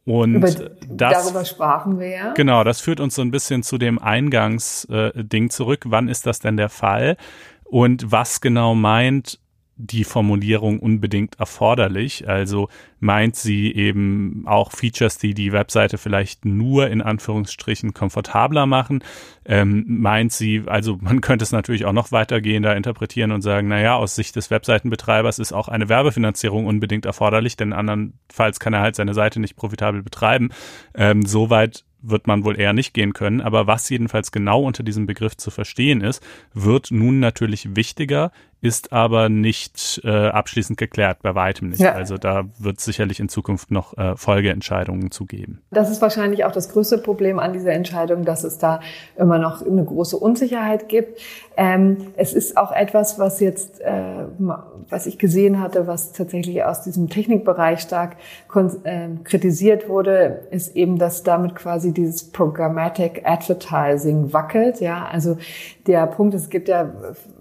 [0.06, 2.34] Und Über, das, darüber sprachen wir ja.
[2.34, 5.86] Genau, das führt uns so ein bisschen zu dem Eingangsding äh, zurück.
[5.88, 7.18] Wann ist das denn der Fall?
[7.65, 9.39] und was genau meint
[9.78, 12.28] die Formulierung unbedingt erforderlich.
[12.30, 19.04] Also meint sie eben auch Features, die die Webseite vielleicht nur in Anführungsstrichen komfortabler machen.
[19.46, 23.96] Ähm, meint sie, also man könnte es natürlich auch noch weitergehender interpretieren und sagen, naja,
[23.96, 28.96] aus Sicht des Webseitenbetreibers ist auch eine Werbefinanzierung unbedingt erforderlich, denn andernfalls kann er halt
[28.96, 30.50] seine Seite nicht profitabel betreiben.
[30.94, 33.42] Ähm, Soweit wird man wohl eher nicht gehen können.
[33.42, 38.91] Aber was jedenfalls genau unter diesem Begriff zu verstehen ist, wird nun natürlich wichtiger ist
[38.91, 41.82] aber nicht äh, abschließend geklärt, bei weitem nicht.
[41.82, 41.94] Ja.
[41.94, 45.62] Also da wird sicherlich in Zukunft noch äh, Folgeentscheidungen zu geben.
[45.72, 48.80] Das ist wahrscheinlich auch das größte Problem an dieser Entscheidung, dass es da
[49.18, 51.20] immer noch eine große Unsicherheit gibt.
[51.58, 54.26] Ähm, es ist auch etwas, was jetzt, äh,
[54.89, 58.18] was ich gesehen hatte, was tatsächlich aus diesem Technikbereich stark
[58.84, 64.82] äh, kritisiert wurde, ist eben, dass damit quasi dieses Programmatic Advertising wackelt.
[64.82, 65.38] Ja, also
[65.88, 66.91] der Punkt, es gibt ja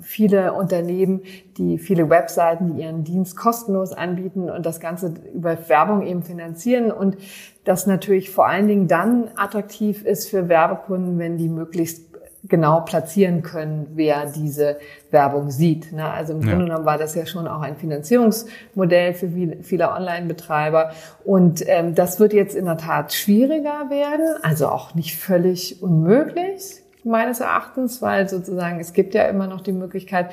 [0.05, 1.23] viele Unternehmen,
[1.57, 6.93] die viele Webseiten, die ihren Dienst kostenlos anbieten und das Ganze über Werbung eben finanzieren
[6.93, 7.17] und
[7.65, 12.15] das natürlich vor allen Dingen dann attraktiv ist für Werbekunden, wenn die möglichst
[12.47, 14.77] genau platzieren können, wer diese
[15.11, 15.93] Werbung sieht.
[15.93, 16.05] Ne?
[16.05, 16.51] Also im ja.
[16.51, 19.31] Grunde genommen war das ja schon auch ein Finanzierungsmodell für
[19.63, 20.93] viele Online-Betreiber.
[21.25, 26.84] Und ähm, das wird jetzt in der Tat schwieriger werden, also auch nicht völlig unmöglich
[27.05, 30.33] meines Erachtens, weil sozusagen es gibt ja immer noch die Möglichkeit,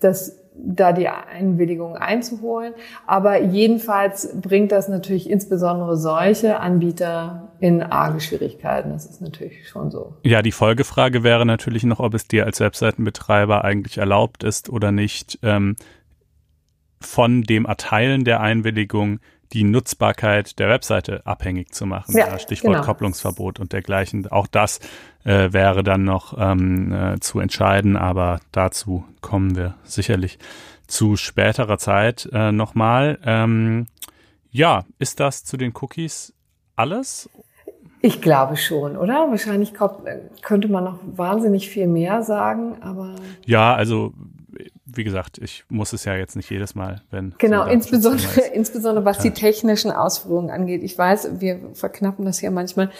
[0.00, 2.74] dass da die Einwilligung einzuholen.
[3.06, 8.90] Aber jedenfalls bringt das natürlich insbesondere solche Anbieter in arge Schwierigkeiten.
[8.90, 10.14] Das ist natürlich schon so.
[10.24, 14.92] Ja, die Folgefrage wäre natürlich noch, ob es dir als Webseitenbetreiber eigentlich erlaubt ist oder
[14.92, 15.76] nicht, ähm,
[17.00, 19.20] von dem Erteilen der Einwilligung
[19.52, 22.16] die Nutzbarkeit der Webseite abhängig zu machen.
[22.16, 22.84] Ja, Stichwort genau.
[22.84, 24.26] Kopplungsverbot und dergleichen.
[24.28, 24.80] Auch das
[25.24, 30.38] äh, wäre dann noch ähm, äh, zu entscheiden, aber dazu kommen wir sicherlich
[30.86, 33.18] zu späterer Zeit äh, nochmal.
[33.24, 33.86] Ähm,
[34.50, 36.34] ja, ist das zu den Cookies
[36.76, 37.30] alles?
[38.04, 39.30] Ich glaube schon, oder?
[39.30, 39.72] Wahrscheinlich
[40.42, 43.14] könnte man noch wahnsinnig viel mehr sagen, aber.
[43.46, 44.12] Ja, also
[44.94, 47.34] wie gesagt, ich muss es ja jetzt nicht jedes Mal, wenn.
[47.38, 50.82] Genau, so insbesondere, insbesondere was die technischen Ausführungen angeht.
[50.82, 52.90] Ich weiß, wir verknappen das ja manchmal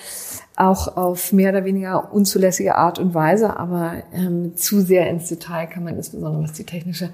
[0.57, 5.67] auch auf mehr oder weniger unzulässige Art und Weise, aber ähm, zu sehr ins Detail
[5.67, 7.11] kann man insbesondere was die technische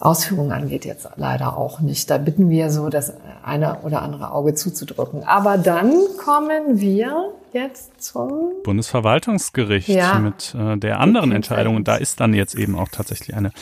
[0.00, 2.10] Ausführung angeht, jetzt leider auch nicht.
[2.10, 3.12] Da bitten wir so, das
[3.44, 5.24] eine oder andere Auge zuzudrücken.
[5.24, 10.18] Aber dann kommen wir jetzt zum Bundesverwaltungsgericht ja.
[10.18, 11.76] mit äh, der anderen Entscheidung.
[11.76, 13.52] Und da ist dann jetzt eben auch tatsächlich eine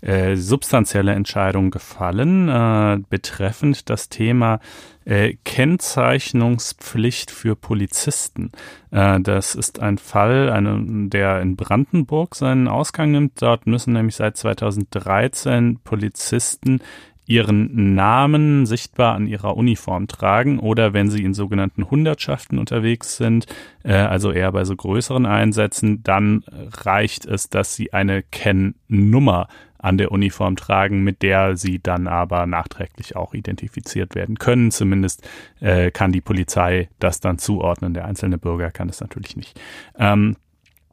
[0.00, 4.60] äh, substanzielle Entscheidung gefallen, äh, betreffend das Thema
[5.04, 8.52] äh, Kennzeichnungspflicht für Polizisten.
[8.90, 13.42] Äh, das ist ein Fall, eine, der in Brandenburg seinen Ausgang nimmt.
[13.42, 16.80] Dort müssen nämlich seit 2013 Polizisten
[17.28, 23.46] ihren Namen sichtbar an ihrer Uniform tragen oder wenn sie in sogenannten Hundertschaften unterwegs sind,
[23.84, 29.48] äh, also eher bei so größeren Einsätzen, dann reicht es, dass sie eine Kennnummer
[29.78, 34.70] an der Uniform tragen, mit der sie dann aber nachträglich auch identifiziert werden können.
[34.70, 35.28] Zumindest
[35.60, 37.94] äh, kann die Polizei das dann zuordnen.
[37.94, 39.60] Der einzelne Bürger kann es natürlich nicht.
[39.98, 40.36] Ähm,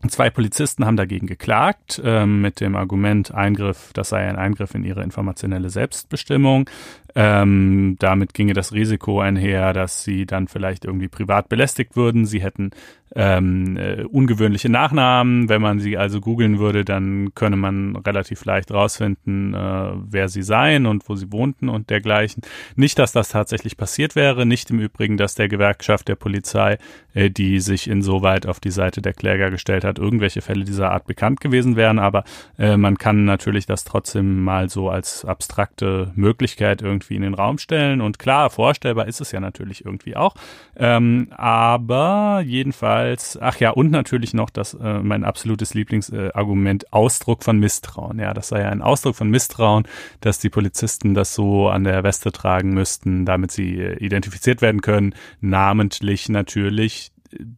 [0.09, 4.83] Zwei Polizisten haben dagegen geklagt ähm, mit dem Argument Eingriff, das sei ein Eingriff in
[4.83, 6.69] ihre informationelle Selbstbestimmung.
[7.17, 12.25] Ähm, damit ginge das Risiko einher, dass sie dann vielleicht irgendwie privat belästigt würden.
[12.25, 12.71] Sie hätten
[13.15, 15.47] ähm, äh, ungewöhnliche Nachnamen.
[15.47, 20.43] Wenn man sie also googeln würde, dann könne man relativ leicht rausfinden, äh, wer sie
[20.43, 22.43] seien und wo sie wohnten und dergleichen.
[22.75, 24.45] Nicht, dass das tatsächlich passiert wäre.
[24.45, 26.77] Nicht im Übrigen, dass der Gewerkschaft der Polizei,
[27.13, 31.05] äh, die sich insoweit auf die Seite der Kläger gestellt hat, irgendwelche Fälle dieser Art
[31.07, 31.99] bekannt gewesen wären.
[31.99, 32.25] Aber
[32.57, 37.33] äh, man kann natürlich das trotzdem mal so als abstrakte Möglichkeit irgendwie irgendwie in den
[37.33, 38.01] Raum stellen.
[38.01, 40.35] Und klar, vorstellbar ist es ja natürlich irgendwie auch.
[40.75, 47.43] Ähm, aber jedenfalls, ach ja, und natürlich noch das äh, mein absolutes Lieblingsargument, äh, Ausdruck
[47.43, 48.19] von Misstrauen.
[48.19, 49.87] Ja, das sei ja ein Ausdruck von Misstrauen,
[50.21, 54.81] dass die Polizisten das so an der Weste tragen müssten, damit sie äh, identifiziert werden
[54.81, 55.15] können.
[55.41, 57.11] Namentlich natürlich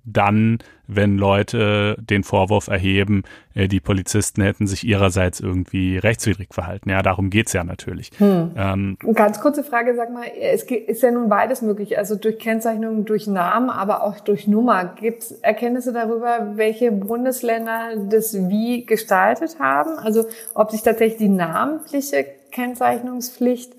[0.05, 6.89] dann, wenn Leute den Vorwurf erheben, äh, die Polizisten hätten sich ihrerseits irgendwie rechtswidrig verhalten.
[6.89, 8.11] Ja, darum geht's ja natürlich.
[8.17, 8.51] Hm.
[8.55, 13.05] Ähm, Ganz kurze Frage, sag mal, es ist ja nun beides möglich, also durch Kennzeichnung,
[13.05, 14.85] durch Namen, aber auch durch Nummer.
[14.85, 19.97] Gibt es Erkenntnisse darüber, welche Bundesländer das wie gestaltet haben?
[19.97, 23.73] Also ob sich tatsächlich die namentliche Kennzeichnungspflicht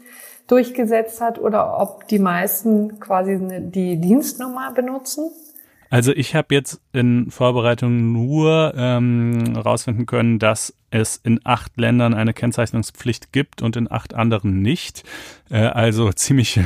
[0.49, 5.31] durchgesetzt hat oder ob die meisten quasi die Dienstnummer benutzen?
[5.90, 12.14] Also ich habe jetzt in Vorbereitung nur ähm, rausfinden können, dass es in acht Ländern
[12.14, 15.05] eine Kennzeichnungspflicht gibt und in acht anderen nicht.
[15.51, 16.61] Äh, also ziemlich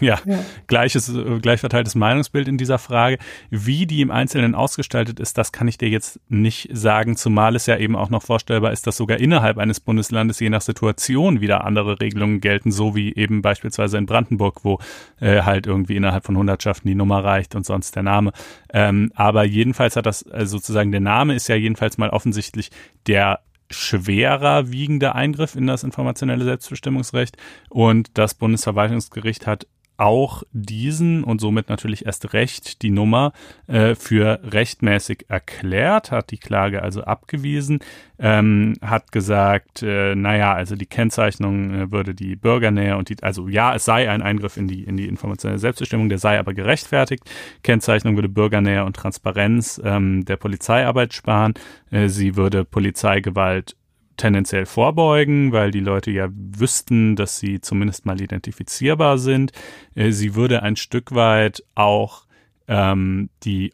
[0.00, 3.18] ja, ja, gleiches, äh, gleich verteiltes Meinungsbild in dieser Frage.
[3.50, 7.66] Wie die im Einzelnen ausgestaltet ist, das kann ich dir jetzt nicht sagen, zumal es
[7.66, 11.64] ja eben auch noch vorstellbar ist, dass sogar innerhalb eines Bundeslandes je nach Situation wieder
[11.64, 14.78] andere Regelungen gelten, so wie eben beispielsweise in Brandenburg, wo
[15.20, 18.32] äh, halt irgendwie innerhalb von Hundertschaften die Nummer reicht und sonst der Name.
[18.72, 22.70] Ähm, aber jedenfalls hat das also sozusagen der Name ist ja jedenfalls mal offensichtlich
[23.06, 23.40] der
[23.72, 27.36] schwerer wiegende Eingriff in das informationelle Selbstbestimmungsrecht.
[27.68, 29.66] Und das Bundesverwaltungsgericht hat
[30.02, 33.32] auch diesen und somit natürlich erst recht die Nummer
[33.68, 37.78] äh, für rechtmäßig erklärt, hat die Klage also abgewiesen,
[38.18, 43.46] ähm, hat gesagt, äh, naja, also die Kennzeichnung äh, würde die Bürgernähe und die, also
[43.46, 47.22] ja, es sei ein Eingriff in die, in die informationelle Selbstbestimmung, der sei aber gerechtfertigt.
[47.62, 51.54] Kennzeichnung würde Bürgernähe und Transparenz ähm, der Polizeiarbeit sparen.
[51.92, 53.76] Äh, sie würde Polizeigewalt
[54.22, 59.50] tendenziell vorbeugen, weil die Leute ja wüssten, dass sie zumindest mal identifizierbar sind.
[59.96, 62.26] Äh, sie würde ein Stück weit auch
[62.68, 63.72] ähm, die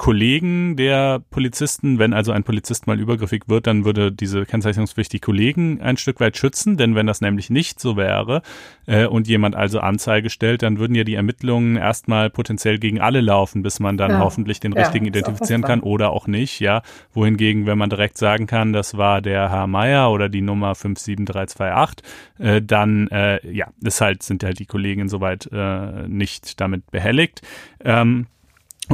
[0.00, 5.18] Kollegen der Polizisten, wenn also ein Polizist mal übergriffig wird, dann würde diese Kennzeichnungspflicht die
[5.18, 8.40] Kollegen ein Stück weit schützen, denn wenn das nämlich nicht so wäre
[8.86, 13.20] äh, und jemand also Anzeige stellt, dann würden ja die Ermittlungen erstmal potenziell gegen alle
[13.20, 14.20] laufen, bis man dann ja.
[14.20, 16.80] hoffentlich den ja, richtigen identifizieren kann oder auch nicht, ja.
[17.12, 22.06] Wohingegen, wenn man direkt sagen kann, das war der Herr Meier oder die Nummer 57328,
[22.38, 27.42] äh, dann äh, ja, ist halt, sind halt die Kollegen insoweit äh, nicht damit behelligt.
[27.84, 28.28] Ähm,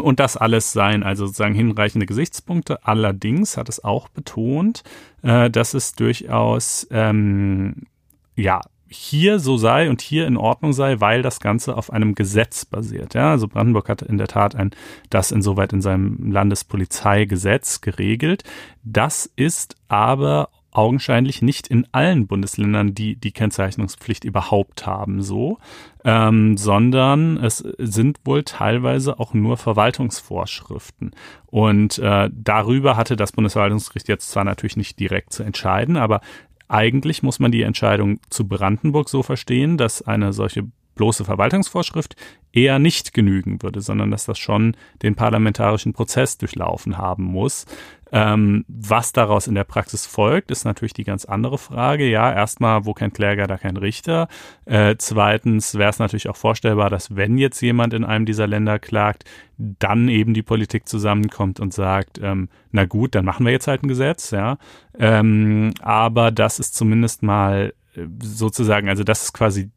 [0.02, 2.84] und das alles seien also sozusagen hinreichende Gesichtspunkte.
[2.86, 4.82] Allerdings hat es auch betont,
[5.22, 7.86] äh, dass es durchaus ähm,
[8.34, 12.64] ja hier so sei und hier in Ordnung sei, weil das Ganze auf einem Gesetz
[12.64, 13.14] basiert.
[13.14, 14.70] Ja, also Brandenburg hat in der Tat ein,
[15.10, 18.44] das insoweit in seinem Landespolizeigesetz geregelt.
[18.84, 25.58] Das ist aber augenscheinlich nicht in allen Bundesländern, die die Kennzeichnungspflicht überhaupt haben, so,
[26.04, 31.12] ähm, sondern es sind wohl teilweise auch nur Verwaltungsvorschriften.
[31.46, 36.20] Und äh, darüber hatte das Bundesverwaltungsgericht jetzt zwar natürlich nicht direkt zu entscheiden, aber
[36.68, 40.64] eigentlich muss man die Entscheidung zu Brandenburg so verstehen, dass eine solche
[40.96, 42.16] bloße Verwaltungsvorschrift
[42.52, 47.66] eher nicht genügen würde, sondern dass das schon den parlamentarischen Prozess durchlaufen haben muss.
[48.12, 52.08] Ähm, was daraus in der Praxis folgt, ist natürlich die ganz andere Frage.
[52.08, 54.28] Ja, erstmal, wo kein Kläger, da kein Richter.
[54.64, 58.78] Äh, zweitens wäre es natürlich auch vorstellbar, dass wenn jetzt jemand in einem dieser Länder
[58.78, 59.24] klagt,
[59.58, 63.82] dann eben die Politik zusammenkommt und sagt, ähm, na gut, dann machen wir jetzt halt
[63.82, 64.56] ein Gesetz, ja.
[64.98, 69.70] Ähm, aber das ist zumindest mal äh, sozusagen, also das ist quasi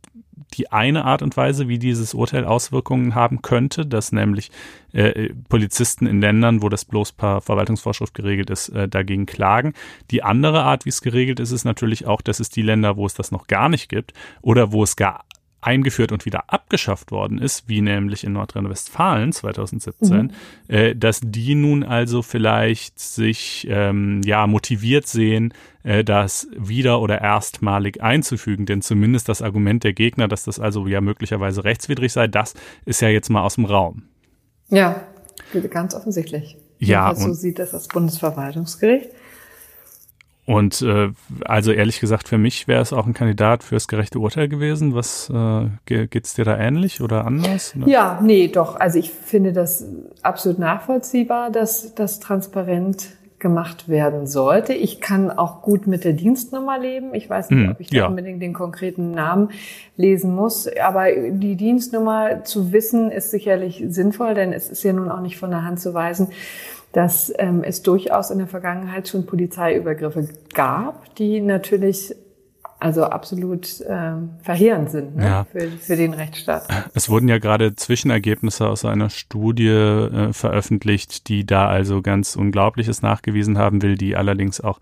[0.54, 4.52] die eine Art und Weise, wie dieses Urteil Auswirkungen haben könnte, dass nämlich
[4.94, 9.74] äh, Polizisten in Ländern, wo das bloß per Verwaltungsvorschrift geregelt ist, äh, dagegen klagen.
[10.12, 13.06] Die andere Art, wie es geregelt ist, ist natürlich auch, dass es die Länder, wo
[13.06, 15.26] es das noch gar nicht gibt oder wo es gar
[15.62, 20.32] eingeführt und wieder abgeschafft worden ist, wie nämlich in Nordrhein-Westfalen 2017, mhm.
[20.68, 27.22] äh, dass die nun also vielleicht sich ähm, ja motiviert sehen, äh, das wieder oder
[27.22, 28.66] erstmalig einzufügen.
[28.66, 32.54] Denn zumindest das Argument der Gegner, dass das also ja möglicherweise rechtswidrig sei, das
[32.86, 34.04] ist ja jetzt mal aus dem Raum.
[34.70, 35.04] Ja,
[35.70, 36.58] ganz offensichtlich.
[36.78, 39.10] Ja, so sieht das das Bundesverwaltungsgericht.
[40.50, 41.12] Und äh,
[41.46, 44.96] also ehrlich gesagt, für mich wäre es auch ein Kandidat fürs gerechte Urteil gewesen.
[44.96, 47.76] Was äh, geht es dir da ähnlich oder anders?
[47.78, 47.88] Oder?
[47.88, 48.80] Ja, nee, doch.
[48.80, 49.86] Also ich finde das
[50.24, 54.74] absolut nachvollziehbar, dass das transparent gemacht werden sollte.
[54.74, 57.14] Ich kann auch gut mit der Dienstnummer leben.
[57.14, 58.02] Ich weiß nicht, hm, ob ich ja.
[58.02, 59.50] da unbedingt den konkreten Namen
[59.98, 60.68] lesen muss.
[60.84, 65.38] Aber die Dienstnummer zu wissen, ist sicherlich sinnvoll, denn es ist ja nun auch nicht
[65.38, 66.30] von der Hand zu weisen,
[66.92, 72.16] dass ähm, es durchaus in der Vergangenheit schon Polizeiübergriffe gab, die natürlich
[72.80, 75.26] also absolut ähm, verheerend sind ne?
[75.26, 75.48] ja.
[75.52, 76.66] für, für den Rechtsstaat.
[76.94, 83.02] Es wurden ja gerade Zwischenergebnisse aus einer Studie äh, veröffentlicht, die da also ganz Unglaubliches
[83.02, 84.80] nachgewiesen haben will, die allerdings auch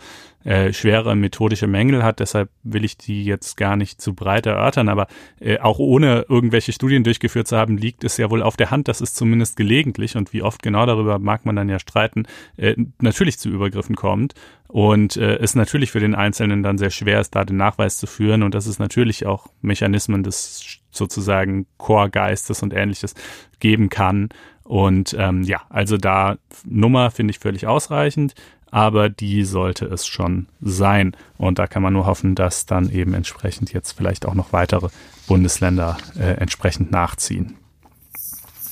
[0.47, 2.21] äh, schwere methodische Mängel hat.
[2.21, 4.87] Deshalb will ich die jetzt gar nicht zu breit erörtern.
[4.87, 5.07] Aber
[5.41, 8.87] äh, auch ohne irgendwelche Studien durchgeführt zu haben, liegt es ja wohl auf der Hand,
[8.87, 12.77] dass es zumindest gelegentlich und wie oft genau darüber mag man dann ja streiten, äh,
[13.01, 14.35] natürlich zu Übergriffen kommt.
[14.69, 18.07] Und äh, es natürlich für den Einzelnen dann sehr schwer ist, da den Nachweis zu
[18.07, 18.41] führen.
[18.41, 23.15] Und dass es natürlich auch Mechanismen des sozusagen Chorgeistes und ähnliches
[23.59, 24.29] geben kann.
[24.63, 28.33] Und ähm, ja, also da Nummer finde ich völlig ausreichend
[28.71, 31.15] aber die sollte es schon sein.
[31.37, 34.89] Und da kann man nur hoffen, dass dann eben entsprechend jetzt vielleicht auch noch weitere
[35.27, 37.55] Bundesländer äh, entsprechend nachziehen.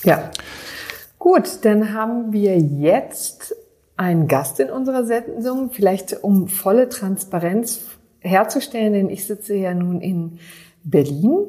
[0.02, 0.30] Ja.
[1.18, 3.54] Gut, dann haben wir jetzt
[3.96, 7.80] einen Gast in unserer Sendung, vielleicht um volle Transparenz
[8.20, 10.38] herzustellen, denn ich sitze ja nun in
[10.84, 11.46] Berlin.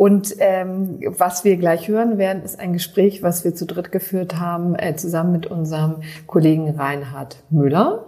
[0.00, 4.40] Und ähm, was wir gleich hören werden, ist ein Gespräch, was wir zu dritt geführt
[4.40, 8.06] haben, äh, zusammen mit unserem Kollegen Reinhard Müller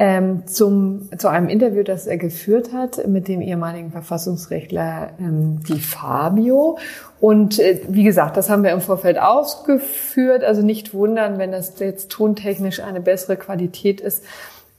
[0.00, 5.78] ähm, zum, zu einem Interview, das er geführt hat mit dem ehemaligen Verfassungsrechtler ähm, Di
[5.78, 6.76] Fabio.
[7.20, 10.42] Und äh, wie gesagt, das haben wir im Vorfeld ausgeführt.
[10.42, 14.24] Also nicht wundern, wenn das jetzt tontechnisch eine bessere Qualität ist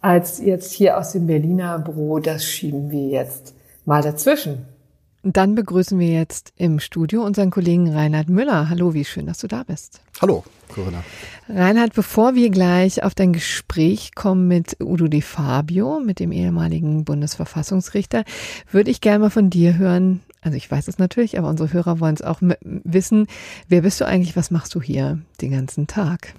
[0.02, 2.20] als jetzt hier aus dem Berliner Büro.
[2.20, 3.56] Das schieben wir jetzt
[3.86, 4.66] mal dazwischen.
[5.34, 8.70] Dann begrüßen wir jetzt im Studio unseren Kollegen Reinhard Müller.
[8.70, 10.00] Hallo, wie schön, dass du da bist.
[10.22, 11.04] Hallo, Corinna.
[11.50, 17.04] Reinhard, bevor wir gleich auf dein Gespräch kommen mit Udo De Fabio, mit dem ehemaligen
[17.04, 18.24] Bundesverfassungsrichter,
[18.72, 20.22] würde ich gerne mal von dir hören.
[20.42, 23.28] Also ich weiß es natürlich, aber unsere Hörer wollen es auch wissen.
[23.68, 24.38] Wer bist du eigentlich?
[24.38, 26.36] Was machst du hier den ganzen Tag?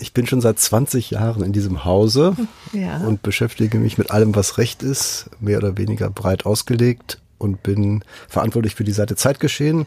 [0.00, 2.34] Ich bin schon seit 20 Jahren in diesem Hause
[2.72, 2.96] ja.
[2.96, 8.04] und beschäftige mich mit allem, was Recht ist, mehr oder weniger breit ausgelegt und bin
[8.28, 9.86] verantwortlich für die Seite Zeitgeschehen,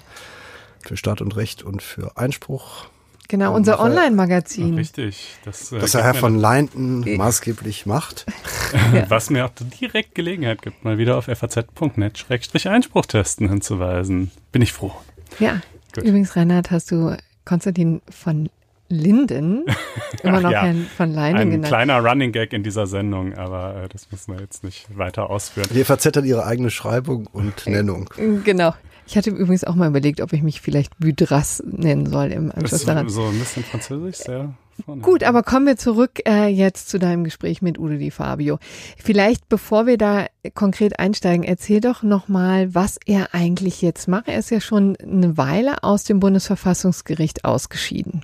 [0.86, 2.86] für Staat und Recht und für Einspruch.
[3.28, 4.76] Genau, unser Online-Magazin.
[4.76, 5.38] Richtig.
[5.46, 8.28] Das, äh, das der Herr von Leinten maßgeblich macht.
[9.10, 9.52] Was mir auch
[9.82, 14.30] direkt Gelegenheit gibt, mal wieder auf faz.net-einspruch-testen hinzuweisen.
[14.52, 14.92] Bin ich froh.
[15.40, 15.62] Ja,
[15.94, 16.04] Gut.
[16.04, 18.50] übrigens, Reinhard, hast du Konstantin von
[18.88, 19.66] Linden,
[20.24, 21.66] immer noch ja, kein von Leinen ein genannt.
[21.66, 25.30] Ein kleiner Running Gag in dieser Sendung, aber äh, das müssen wir jetzt nicht weiter
[25.30, 25.68] ausführen.
[25.74, 28.10] Die FAZ hat ihre eigene Schreibung und Nennung.
[28.44, 28.74] Genau.
[29.08, 32.86] Ich hatte übrigens auch mal überlegt, ob ich mich vielleicht Budras nennen soll im Anschluss
[32.86, 33.08] daran.
[33.08, 35.02] So ein bisschen französisch, sehr vorne.
[35.02, 38.58] Gut, aber kommen wir zurück äh, jetzt zu deinem Gespräch mit Udo Di Fabio.
[38.98, 40.26] Vielleicht, bevor wir da
[40.56, 44.28] konkret einsteigen, erzähl doch nochmal, was er eigentlich jetzt macht.
[44.28, 48.24] Er ist ja schon eine Weile aus dem Bundesverfassungsgericht ausgeschieden.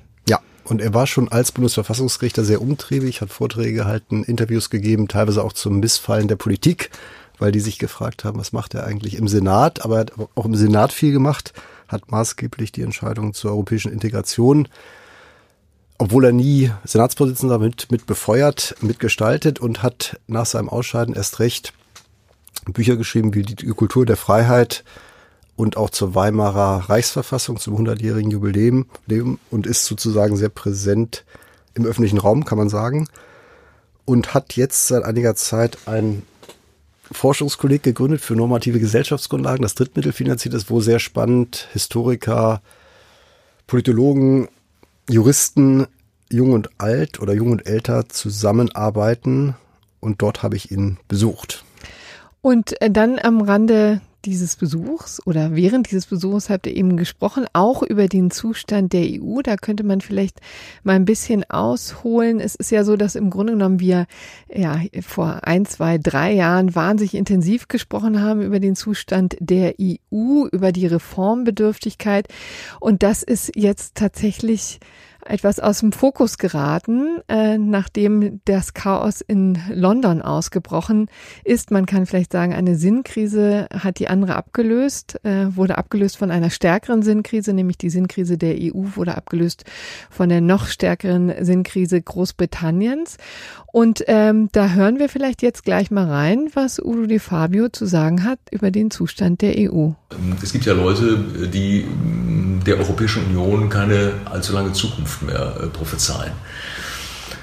[0.72, 5.52] Und er war schon als Bundesverfassungsrichter sehr umtriebig, hat Vorträge gehalten, Interviews gegeben, teilweise auch
[5.52, 6.92] zum Missfallen der Politik,
[7.40, 9.84] weil die sich gefragt haben, was macht er eigentlich im Senat.
[9.84, 11.52] Aber er hat auch im Senat viel gemacht,
[11.90, 14.70] hat maßgeblich die Entscheidung zur europäischen Integration,
[15.98, 21.74] obwohl er nie Senatsvorsitzender mit, mit befeuert, mitgestaltet und hat nach seinem Ausscheiden erst recht
[22.68, 24.86] Bücher geschrieben wie die Kultur der Freiheit,
[25.56, 28.88] und auch zur Weimarer Reichsverfassung zum 100-jährigen Jubiläum
[29.50, 31.24] und ist sozusagen sehr präsent
[31.74, 33.08] im öffentlichen Raum, kann man sagen.
[34.06, 36.24] Und hat jetzt seit einiger Zeit ein
[37.12, 42.62] Forschungskolleg gegründet für normative Gesellschaftsgrundlagen, das drittmittelfinanziert ist, wo sehr spannend Historiker,
[43.68, 44.48] Politologen,
[45.10, 45.88] Juristen,
[46.32, 49.56] jung und alt oder jung und älter zusammenarbeiten.
[50.00, 51.64] Und dort habe ich ihn besucht.
[52.42, 57.46] Und äh, dann am Rande dieses Besuchs oder während dieses Besuchs habt ihr eben gesprochen,
[57.54, 59.42] auch über den Zustand der EU.
[59.42, 60.40] Da könnte man vielleicht
[60.84, 62.40] mal ein bisschen ausholen.
[62.40, 64.06] Es ist ja so, dass im Grunde genommen wir
[64.54, 70.46] ja vor ein, zwei, drei Jahren wahnsinnig intensiv gesprochen haben über den Zustand der EU,
[70.52, 72.28] über die Reformbedürftigkeit.
[72.80, 74.80] Und das ist jetzt tatsächlich
[75.26, 81.10] etwas aus dem Fokus geraten, äh, nachdem das Chaos in London ausgebrochen
[81.44, 81.72] ist.
[81.72, 86.50] Man kann vielleicht sagen, eine Sinnkrise hat die andere abgelöst, äh, wurde abgelöst von einer
[86.50, 89.66] stärkeren Sinnkrise, nämlich die Sinnkrise der EU wurde abgelöst
[90.10, 93.18] von der noch stärkeren Sinnkrise Großbritanniens.
[93.72, 97.86] Und ähm, da hören wir vielleicht jetzt gleich mal rein, was Udo Di Fabio zu
[97.86, 99.92] sagen hat über den Zustand der EU.
[100.44, 101.18] Es gibt ja Leute,
[101.54, 101.86] die
[102.66, 106.34] der Europäischen Union keine allzu lange Zukunft mehr äh, prophezeien.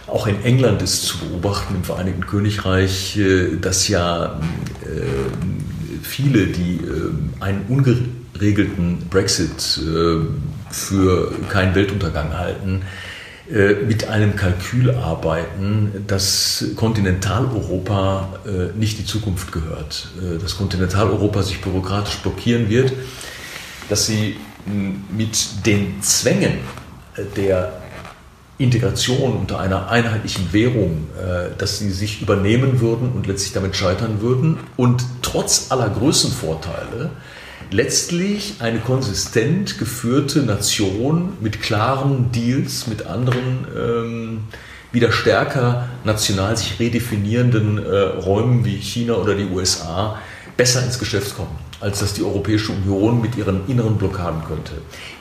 [0.07, 4.41] Auch in England ist zu beobachten, im Vereinigten Königreich, äh, dass ja
[4.83, 6.81] äh, viele, die
[7.41, 9.81] einen ungeregelten Brexit
[10.71, 12.83] für keinen Weltuntergang halten,
[13.87, 18.39] mit einem Kalkül arbeiten, dass Kontinentaleuropa
[18.77, 20.09] nicht die Zukunft gehört,
[20.41, 22.93] dass Kontinentaleuropa sich bürokratisch blockieren wird,
[23.89, 24.37] dass sie
[25.11, 26.59] mit den Zwängen
[27.37, 27.73] der
[28.59, 34.21] Integration unter einer einheitlichen Währung, äh, dass sie sich übernehmen würden und letztlich damit scheitern
[34.21, 37.11] würden und trotz aller Größenvorteile
[37.71, 44.41] letztlich eine konsistent geführte Nation mit klaren Deals mit anderen ähm,
[44.91, 50.19] wieder stärker national sich redefinierenden äh, Räumen wie China oder die USA
[50.57, 54.73] besser ins Geschäft kommen als dass die Europäische Union mit ihren inneren Blockaden könnte.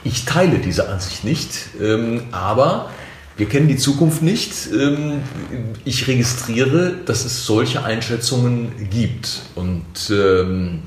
[0.04, 2.90] Ich teile diese Ansicht nicht, ähm, aber
[3.36, 4.52] wir kennen die Zukunft nicht.
[4.72, 5.20] Ähm,
[5.84, 9.42] ich registriere, dass es solche Einschätzungen gibt.
[9.54, 10.82] Und ähm,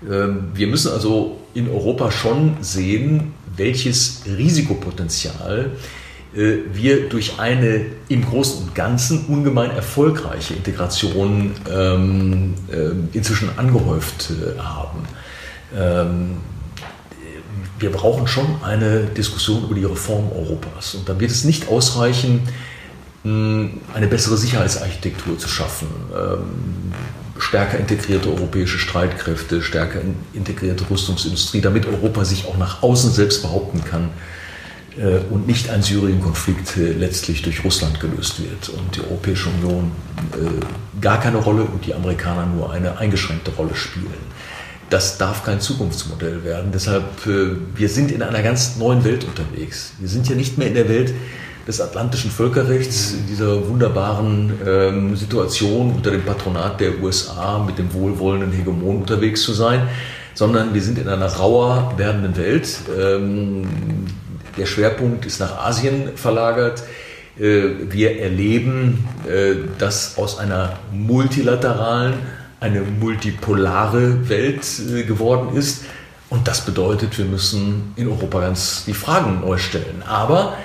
[0.00, 6.01] wir müssen also in Europa schon sehen, welches Risikopotenzial äh,
[6.34, 14.58] wir durch eine im Großen und Ganzen ungemein erfolgreiche Integration ähm, äh, inzwischen angehäuft äh,
[14.58, 15.00] haben.
[15.76, 16.36] Ähm,
[17.78, 20.94] wir brauchen schon eine Diskussion über die Reform Europas.
[20.94, 22.42] Und dann wird es nicht ausreichen,
[23.24, 26.92] eine bessere Sicherheitsarchitektur zu schaffen, ähm,
[27.38, 30.00] stärker integrierte europäische Streitkräfte, stärker
[30.32, 34.41] integrierte Rüstungsindustrie, damit Europa sich auch nach außen selbst behaupten kann äh,
[35.30, 39.92] und nicht ein Syrien-Konflikt äh, letztlich durch Russland gelöst wird und die Europäische Union
[40.32, 44.32] äh, gar keine Rolle und die Amerikaner nur eine eingeschränkte Rolle spielen.
[44.90, 46.70] Das darf kein Zukunftsmodell werden.
[46.70, 49.92] Deshalb, wir sind in einer ganz neuen Welt unterwegs.
[49.98, 51.14] Wir sind ja nicht mehr in der Welt,
[51.66, 58.52] des atlantischen Völkerrechts, dieser wunderbaren ähm, Situation unter dem Patronat der USA mit dem wohlwollenden
[58.52, 59.88] Hegemon unterwegs zu sein,
[60.34, 62.68] sondern wir sind in einer rauer werdenden Welt.
[64.56, 66.82] Der Schwerpunkt ist nach Asien verlagert.
[67.38, 72.14] Äh, wir erleben, äh, dass aus einer multilateralen
[72.60, 75.84] eine multipolare Welt äh, geworden ist.
[76.30, 80.02] Und das bedeutet, wir müssen in Europa ganz die Fragen neu stellen.
[80.06, 80.56] Aber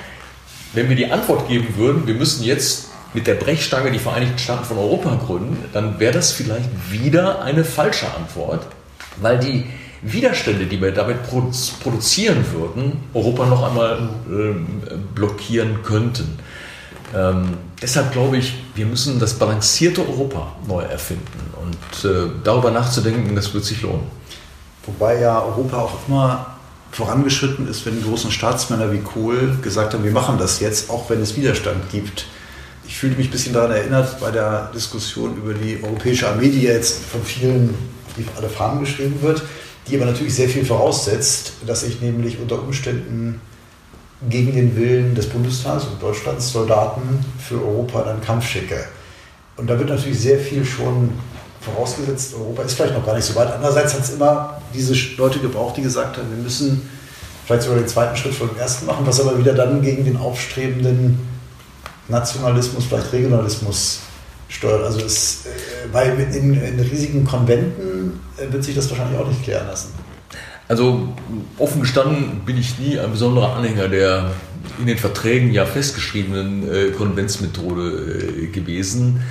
[0.74, 4.66] wenn wir die Antwort geben würden, wir müssen jetzt mit der Brechstange die Vereinigten Staaten
[4.66, 8.68] von Europa gründen, dann wäre das vielleicht wieder eine falsche Antwort,
[9.22, 9.66] weil die
[10.02, 16.38] Widerstände, die wir damit produzieren würden, Europa noch einmal äh, blockieren könnten.
[17.16, 21.24] Ähm, deshalb glaube ich, wir müssen das balancierte Europa neu erfinden
[21.62, 24.04] und äh, darüber nachzudenken, das wird sich lohnen.
[24.86, 26.58] Wobei ja Europa auch immer
[26.92, 31.10] vorangeschritten ist, wenn die großen Staatsmänner wie Kohl gesagt haben, wir machen das jetzt, auch
[31.10, 32.26] wenn es Widerstand gibt.
[32.88, 36.62] Ich fühle mich ein bisschen daran erinnert bei der Diskussion über die europäische Armee, die
[36.62, 37.76] jetzt von vielen
[38.18, 39.44] die alle Fahnen geschrieben wird,
[39.88, 43.42] die aber natürlich sehr viel voraussetzt, dass ich nämlich unter Umständen
[44.30, 48.86] gegen den Willen des Bundestags und Deutschlands Soldaten für Europa in einen Kampf schicke.
[49.58, 51.12] Und da wird natürlich sehr viel schon
[51.62, 53.52] vorausgesetzt, Europa ist vielleicht noch gar nicht so weit.
[53.52, 56.90] Andererseits hat es immer diese Leute gebraucht, die gesagt haben, wir müssen
[57.46, 60.18] vielleicht sogar den zweiten Schritt vor dem ersten machen, was aber wieder dann gegen den
[60.18, 61.20] aufstrebenden
[62.08, 64.00] Nationalismus, vielleicht Regionalismus
[64.50, 64.84] steuert.
[64.84, 67.97] Also es, äh, weil in, in riesigen Konventen
[68.50, 69.94] wird sich das wahrscheinlich auch nicht klären lassen.
[70.68, 71.10] Also
[71.58, 74.32] offen gestanden bin ich nie ein besonderer Anhänger der
[74.80, 79.22] in den Verträgen ja festgeschriebenen äh, Konventsmethode äh, gewesen.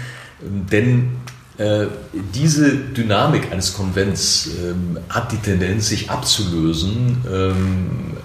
[0.41, 1.19] Denn
[1.59, 1.87] äh,
[2.35, 7.57] diese Dynamik eines Konvents ähm, hat die Tendenz, sich abzulösen ähm,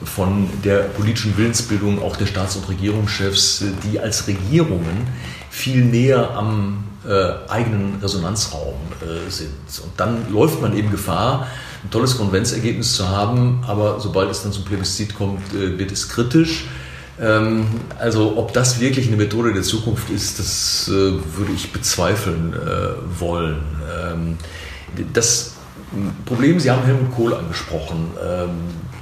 [0.04, 5.08] von der politischen Willensbildung auch der Staats- und Regierungschefs, die als Regierungen
[5.50, 9.50] viel näher am äh, eigenen Resonanzraum äh, sind.
[9.84, 11.48] Und dann läuft man eben Gefahr,
[11.84, 16.10] ein tolles Konventsergebnis zu haben, aber sobald es dann zum Plebiszit kommt, äh, wird es
[16.10, 16.66] kritisch.
[17.20, 17.66] Ähm,
[17.98, 22.56] also ob das wirklich eine Methode der Zukunft ist, das würde ich bezweifeln
[23.18, 23.64] wollen.
[24.06, 24.38] Ähm,
[25.14, 25.54] das
[26.26, 28.50] Problem, Sie haben Helmut Kohl angesprochen ähm,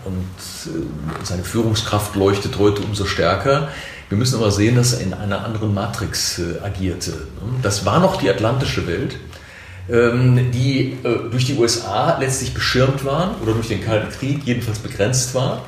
[0.05, 3.67] und seine Führungskraft leuchtet heute umso stärker.
[4.09, 7.13] Wir müssen aber sehen, dass er in einer anderen Matrix agierte.
[7.61, 9.17] Das war noch die atlantische Welt,
[9.87, 10.97] die
[11.29, 15.61] durch die USA letztlich beschirmt waren oder durch den Kalten Krieg jedenfalls begrenzt war.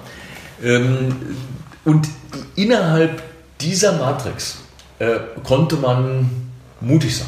[1.83, 2.07] Und
[2.55, 3.21] innerhalb
[3.61, 4.57] dieser Matrix
[4.99, 6.29] äh, konnte man
[6.79, 7.27] mutig sein.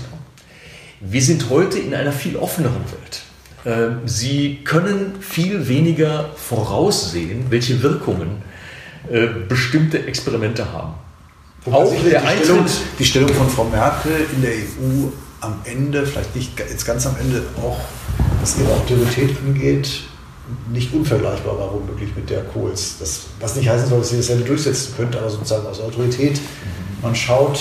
[1.00, 3.22] Wir sind heute in einer viel offeneren Welt.
[3.66, 8.42] Äh, Sie können viel weniger voraussehen, welche Wirkungen
[9.10, 10.94] äh, bestimmte Experimente haben.
[11.72, 12.66] Auch der die, Stellung,
[13.00, 15.08] die Stellung von Frau Merkel in der EU
[15.40, 17.80] am Ende, vielleicht nicht jetzt ganz am Ende, auch
[18.42, 20.04] was ihre Autorität angeht,
[20.72, 22.98] nicht unvergleichbar war womöglich mit der Kohls.
[23.00, 26.40] Das, was nicht heißen soll, dass sie das dasselbe durchsetzen könnte, aber sozusagen aus Autorität.
[27.02, 27.60] Man schaut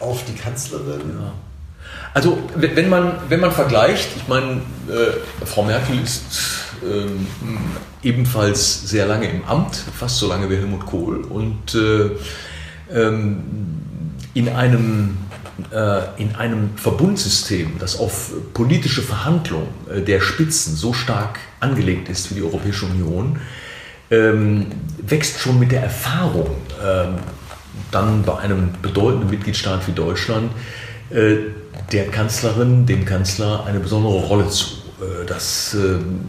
[0.00, 1.18] auf die Kanzlerin.
[1.18, 1.32] Ja.
[2.12, 6.22] Also wenn man, wenn man vergleicht, ich meine, äh, Frau Merkel ist
[6.84, 7.26] ähm,
[8.02, 12.10] ebenfalls sehr lange im Amt, fast so lange wie Helmut Kohl und äh,
[12.92, 13.42] ähm,
[14.34, 15.16] in einem
[15.72, 22.30] äh, in einem Verbundsystem, das auf politische Verhandlung äh, der Spitzen so stark angelegt ist
[22.30, 23.38] wie die Europäische Union,
[24.10, 24.66] ähm,
[25.00, 26.50] wächst schon mit der Erfahrung
[26.84, 27.14] ähm,
[27.92, 30.50] dann bei einem bedeutenden Mitgliedstaat wie Deutschland
[31.10, 31.36] äh,
[31.92, 34.66] der Kanzlerin, dem Kanzler eine besondere Rolle zu.
[35.26, 36.20] Das ähm,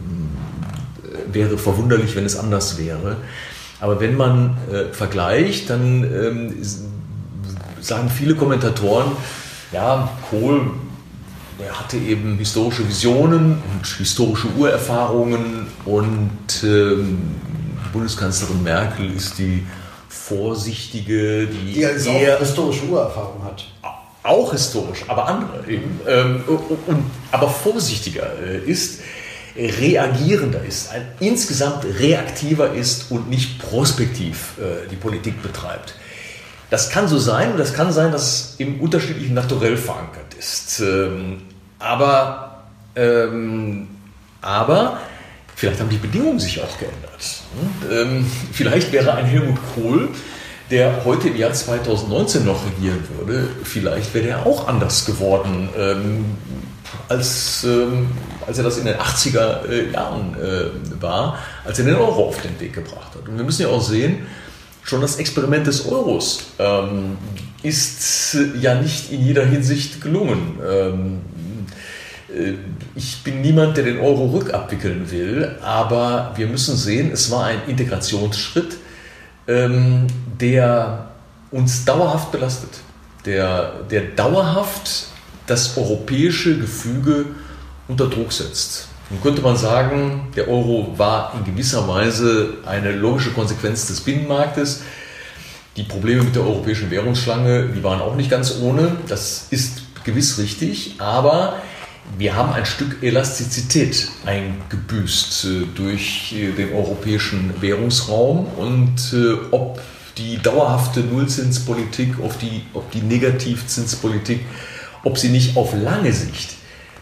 [1.32, 3.16] wäre verwunderlich, wenn es anders wäre.
[3.80, 4.56] Aber wenn man
[4.92, 6.54] vergleicht, dann
[7.80, 9.12] sagen viele Kommentatoren,
[9.72, 10.70] ja, Kohl
[11.58, 17.18] er hatte eben historische Visionen und historische Urerfahrungen und ähm,
[17.92, 19.66] Bundeskanzlerin Merkel ist die
[20.08, 23.64] vorsichtige, die, Die also eher auch historische Urerfahrung hat.
[24.22, 29.00] auch historisch, aber andere eben, ähm, und, aber vorsichtiger äh, ist,
[29.56, 35.94] reagierender ist, ein, insgesamt reaktiver ist und nicht prospektiv äh, die Politik betreibt.
[36.70, 40.80] Das kann so sein und das kann sein, dass es im unterschiedlichen Naturell verankert ist.
[40.80, 41.42] Ähm,
[41.78, 42.64] aber,
[42.96, 43.86] ähm,
[44.42, 45.00] aber
[45.54, 47.42] vielleicht haben die Bedingungen sich auch geändert.
[47.90, 50.08] Ähm, vielleicht wäre ein Helmut Kohl,
[50.70, 56.24] der heute im Jahr 2019 noch regieren würde, vielleicht wäre er auch anders geworden, ähm,
[57.08, 58.08] als, ähm,
[58.46, 62.40] als er das in den 80er äh, Jahren äh, war, als er den Euro auf
[62.42, 63.28] den Weg gebracht hat.
[63.28, 64.26] Und wir müssen ja auch sehen,
[64.82, 67.16] schon das Experiment des Euros ähm,
[67.62, 70.58] ist äh, ja nicht in jeder Hinsicht gelungen.
[70.66, 71.20] Ähm,
[72.28, 72.54] äh,
[72.94, 77.58] ich bin niemand, der den Euro rückabwickeln will, aber wir müssen sehen, es war ein
[77.66, 78.76] Integrationsschritt,
[79.48, 80.06] ähm,
[80.40, 81.08] der
[81.50, 82.70] uns dauerhaft belastet,
[83.24, 85.08] der, der dauerhaft
[85.46, 87.26] das europäische Gefüge
[87.88, 88.88] unter Druck setzt.
[89.10, 94.82] Nun könnte man sagen, der Euro war in gewisser Weise eine logische Konsequenz des Binnenmarktes.
[95.76, 98.96] Die Probleme mit der europäischen Währungsschlange, die waren auch nicht ganz ohne.
[99.06, 101.56] Das ist gewiss richtig, aber
[102.18, 109.80] wir haben ein Stück Elastizität eingebüßt äh, durch äh, den europäischen Währungsraum und äh, ob
[110.16, 114.40] die dauerhafte Nullzinspolitik, ob die, ob die Negativzinspolitik,
[115.06, 116.56] ob sie nicht auf lange Sicht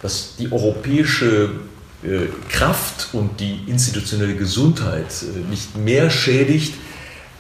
[0.05, 1.49] dass die europäische
[2.51, 5.07] Kraft und die institutionelle Gesundheit
[5.49, 6.75] nicht mehr schädigt,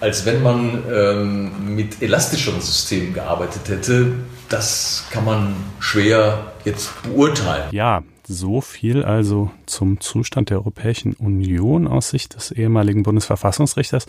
[0.00, 4.12] als wenn man ähm, mit elastischeren Systemen gearbeitet hätte,
[4.48, 7.68] das kann man schwer jetzt beurteilen.
[7.70, 14.06] Ja, so viel also zum Zustand der Europäischen Union aus Sicht des ehemaligen Bundesverfassungsrichters.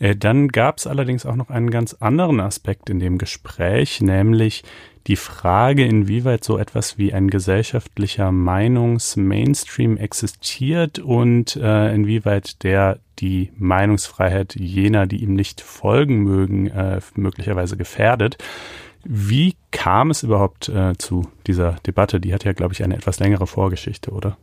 [0.00, 4.64] Äh, dann gab es allerdings auch noch einen ganz anderen Aspekt in dem Gespräch, nämlich
[5.06, 13.52] die Frage, inwieweit so etwas wie ein gesellschaftlicher Meinungsmainstream existiert und äh, inwieweit der die
[13.56, 18.38] Meinungsfreiheit jener, die ihm nicht folgen mögen, äh, möglicherweise gefährdet.
[19.04, 22.20] Wie kam es überhaupt äh, zu dieser Debatte?
[22.20, 24.36] Die hat ja, glaube ich, eine etwas längere Vorgeschichte, oder?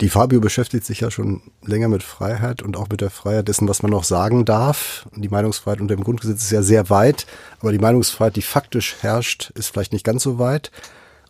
[0.00, 3.68] Die Fabio beschäftigt sich ja schon länger mit Freiheit und auch mit der Freiheit dessen,
[3.68, 5.06] was man noch sagen darf.
[5.14, 7.26] Die Meinungsfreiheit unter dem Grundgesetz ist ja sehr weit,
[7.60, 10.72] aber die Meinungsfreiheit, die faktisch herrscht, ist vielleicht nicht ganz so weit.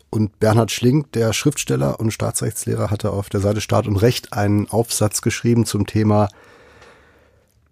[0.09, 4.71] Und Bernhard Schlink, der Schriftsteller und Staatsrechtslehrer, hatte auf der Seite Staat und Recht einen
[4.71, 6.29] Aufsatz geschrieben zum Thema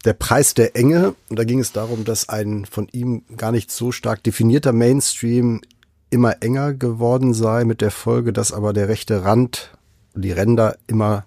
[0.05, 1.15] der Preis der Enge.
[1.31, 5.63] Und da ging es darum, dass ein von ihm gar nicht so stark definierter Mainstream
[6.11, 9.71] immer enger geworden sei, mit der Folge, dass aber der rechte Rand,
[10.15, 11.25] die Ränder immer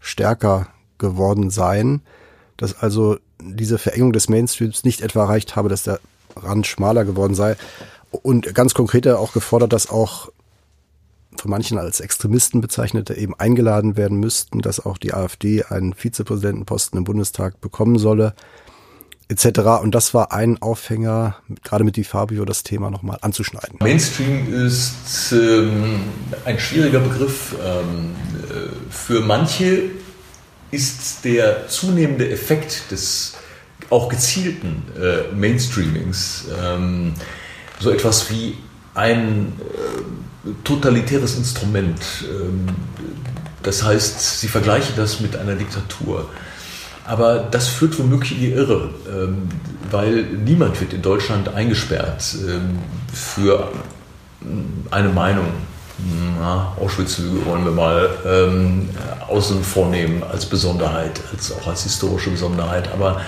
[0.00, 0.68] stärker
[0.98, 2.02] geworden seien,
[2.56, 6.00] dass also diese Verengung des Mainstreams nicht etwa erreicht habe, dass der
[6.36, 7.56] Rand schmaler geworden sei.
[8.10, 10.30] Und ganz konkret auch gefordert, dass auch
[11.36, 16.98] von manchen als Extremisten bezeichnete, eben eingeladen werden müssten, dass auch die AfD einen Vizepräsidentenposten
[16.98, 18.34] im Bundestag bekommen solle,
[19.32, 19.82] etc.
[19.82, 23.78] Und das war ein Aufhänger, gerade mit Di Fabio das Thema nochmal anzuschneiden.
[23.80, 26.00] Mainstream ist ähm,
[26.44, 27.54] ein schwieriger Begriff.
[27.64, 28.12] Ähm,
[28.48, 29.90] äh, für manche
[30.70, 33.34] ist der zunehmende Effekt des
[33.90, 37.12] auch gezielten äh, Mainstreamings ähm,
[37.78, 38.56] so etwas wie
[38.94, 42.00] ein äh, totalitäres Instrument.
[42.22, 42.66] Ähm,
[43.62, 46.28] das heißt, sie vergleichen das mit einer Diktatur.
[47.06, 49.48] Aber das führt womöglich in die Irre, ähm,
[49.90, 52.78] weil niemand wird in Deutschland eingesperrt ähm,
[53.12, 53.68] für
[54.90, 55.46] eine Meinung.
[56.38, 58.88] Na, Auschwitz-Lüge wollen wir mal ähm,
[59.28, 62.90] außen vornehmen als Besonderheit, als auch als historische Besonderheit.
[62.92, 63.20] Aber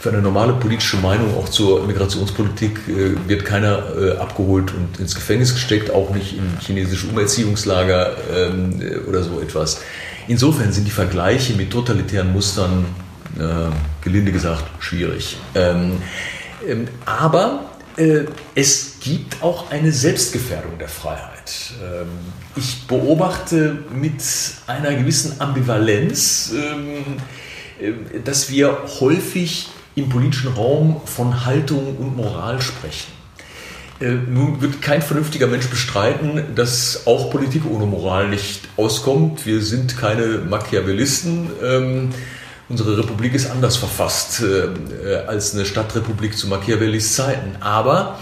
[0.00, 5.14] für eine normale politische Meinung auch zur Migrationspolitik äh, wird keiner äh, abgeholt und ins
[5.14, 9.80] Gefängnis gesteckt, auch nicht in chinesische Umerziehungslager ähm, äh, oder so etwas.
[10.28, 12.84] Insofern sind die Vergleiche mit totalitären Mustern,
[13.38, 13.70] äh,
[14.02, 15.36] gelinde gesagt, schwierig.
[15.54, 16.02] Ähm,
[16.66, 18.24] ähm, aber äh,
[18.54, 21.72] es gibt auch eine Selbstgefährdung der Freiheit.
[21.82, 22.08] Ähm,
[22.56, 24.22] ich beobachte mit
[24.66, 27.18] einer gewissen Ambivalenz, ähm,
[27.80, 33.12] äh, dass wir häufig im politischen Raum von Haltung und Moral sprechen.
[34.00, 39.46] Äh, nun wird kein vernünftiger Mensch bestreiten, dass auch Politik ohne Moral nicht auskommt.
[39.46, 41.50] Wir sind keine Machiavellisten.
[42.68, 47.56] Unsere Republik ist anders verfasst äh, als eine Stadtrepublik zu Machiavellis Zeiten.
[47.60, 48.18] Aber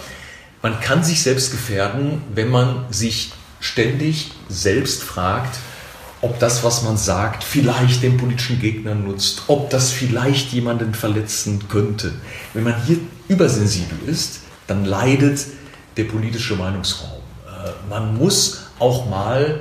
[0.63, 5.59] man kann sich selbst gefährden, wenn man sich ständig selbst fragt,
[6.23, 11.69] ob das, was man sagt, vielleicht den politischen Gegnern nutzt, ob das vielleicht jemanden verletzen
[11.69, 12.13] könnte.
[12.55, 15.47] Wenn man hier übersensibel ist, dann leidet
[15.97, 17.23] der politische Meinungsraum.
[17.47, 19.61] Äh, man muss auch mal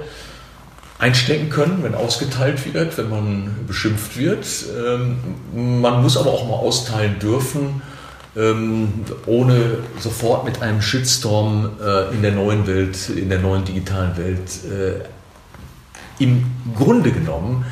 [1.02, 4.46] einstecken können, wenn ausgeteilt wird, wenn man beschimpft wird.
[4.78, 5.18] Ähm,
[5.82, 7.82] man muss aber auch mal austeilen dürfen,
[8.38, 14.16] ähm, ohne sofort mit einem Shitstorm äh, in der neuen Welt, in der neuen digitalen
[14.16, 16.46] Welt äh, im
[16.76, 17.66] Grunde genommen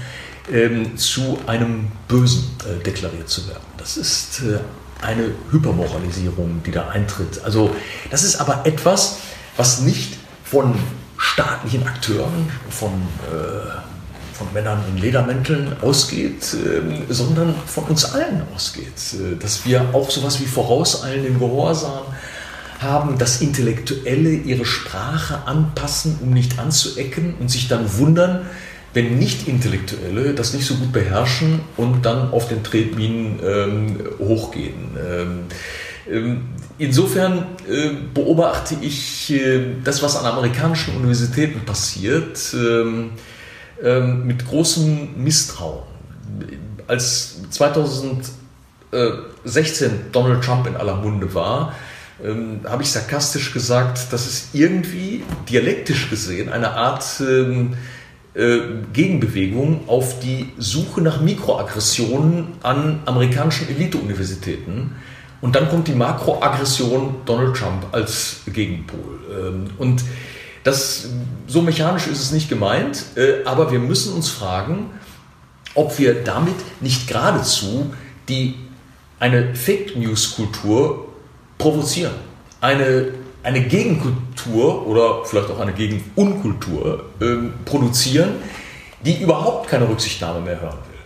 [0.52, 3.62] ähm, zu einem Bösen äh, deklariert zu werden.
[3.78, 4.42] Das ist
[5.02, 7.42] eine Hypermoralisierung, die da eintritt.
[7.44, 7.76] Also
[8.10, 9.20] das ist aber etwas,
[9.56, 10.74] was nicht von
[11.20, 12.94] staatlichen Akteuren, von,
[13.28, 18.94] äh, von Männern in Ledermänteln ausgeht, äh, sondern von uns allen ausgeht.
[19.14, 22.04] Äh, dass wir auch sowas wie vorauseilenden Gehorsam
[22.80, 28.46] haben, dass Intellektuelle ihre Sprache anpassen, um nicht anzuecken und sich dann wundern,
[28.94, 34.98] wenn Nicht-Intellektuelle das nicht so gut beherrschen und dann auf den Tretminen ähm, hochgehen.
[34.98, 35.40] Ähm,
[36.78, 43.12] insofern äh, beobachte ich äh, das, was an amerikanischen Universitäten passiert, ähm,
[43.84, 45.84] ähm, mit großem Misstrauen.
[46.88, 48.32] Als 2016
[50.12, 51.74] Donald Trump in aller Munde war,
[52.24, 57.76] ähm, habe ich sarkastisch gesagt, dass es irgendwie dialektisch gesehen eine Art ähm,
[58.34, 58.60] äh,
[58.94, 64.96] Gegenbewegung auf die Suche nach Mikroaggressionen an amerikanischen Elite-Universitäten.
[65.42, 69.20] Und dann kommt die Makroaggression Donald Trump als Gegenpol.
[69.32, 70.04] Ähm, und
[70.64, 71.10] das,
[71.48, 74.92] so mechanisch ist es nicht gemeint, äh, aber wir müssen uns fragen,
[75.76, 77.94] ob wir damit nicht geradezu
[78.28, 78.56] die,
[79.20, 81.08] eine Fake News Kultur
[81.58, 82.14] provozieren.
[82.60, 83.14] Eine,
[83.44, 88.36] eine Gegenkultur oder vielleicht auch eine Gegenunkultur ähm, produzieren,
[89.06, 91.00] die überhaupt keine Rücksichtnahme mehr hören will.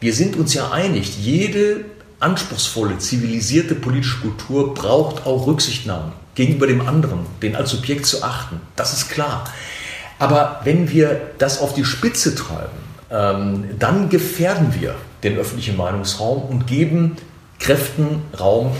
[0.00, 1.84] Wir sind uns ja einig, jede
[2.20, 8.60] anspruchsvolle, zivilisierte politische Kultur braucht auch Rücksichtnahme gegenüber dem anderen, den als Subjekt zu achten.
[8.76, 9.44] Das ist klar.
[10.18, 12.76] Aber wenn wir das auf die Spitze treiben,
[13.10, 17.16] ähm, dann gefährden wir den öffentlichen Meinungsraum und geben
[17.58, 18.72] Kräften Raum,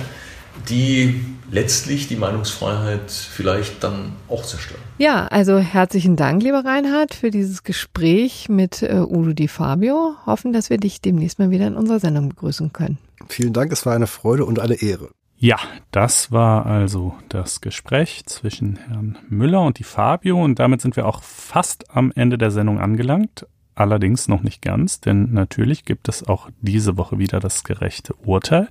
[0.69, 4.81] die letztlich die Meinungsfreiheit vielleicht dann auch zerstören.
[4.99, 10.15] Ja, also herzlichen Dank, lieber Reinhard, für dieses Gespräch mit äh, Udo Di Fabio.
[10.27, 12.99] Hoffen, dass wir dich demnächst mal wieder in unserer Sendung begrüßen können.
[13.29, 15.11] Vielen Dank, es war eine Freude und eine Ehre.
[15.39, 15.59] Ja,
[15.91, 21.07] das war also das Gespräch zwischen Herrn Müller und die Fabio und damit sind wir
[21.07, 23.47] auch fast am Ende der Sendung angelangt
[23.77, 28.69] allerdings noch nicht ganz, denn natürlich gibt es auch diese Woche wieder das gerechte Urteil.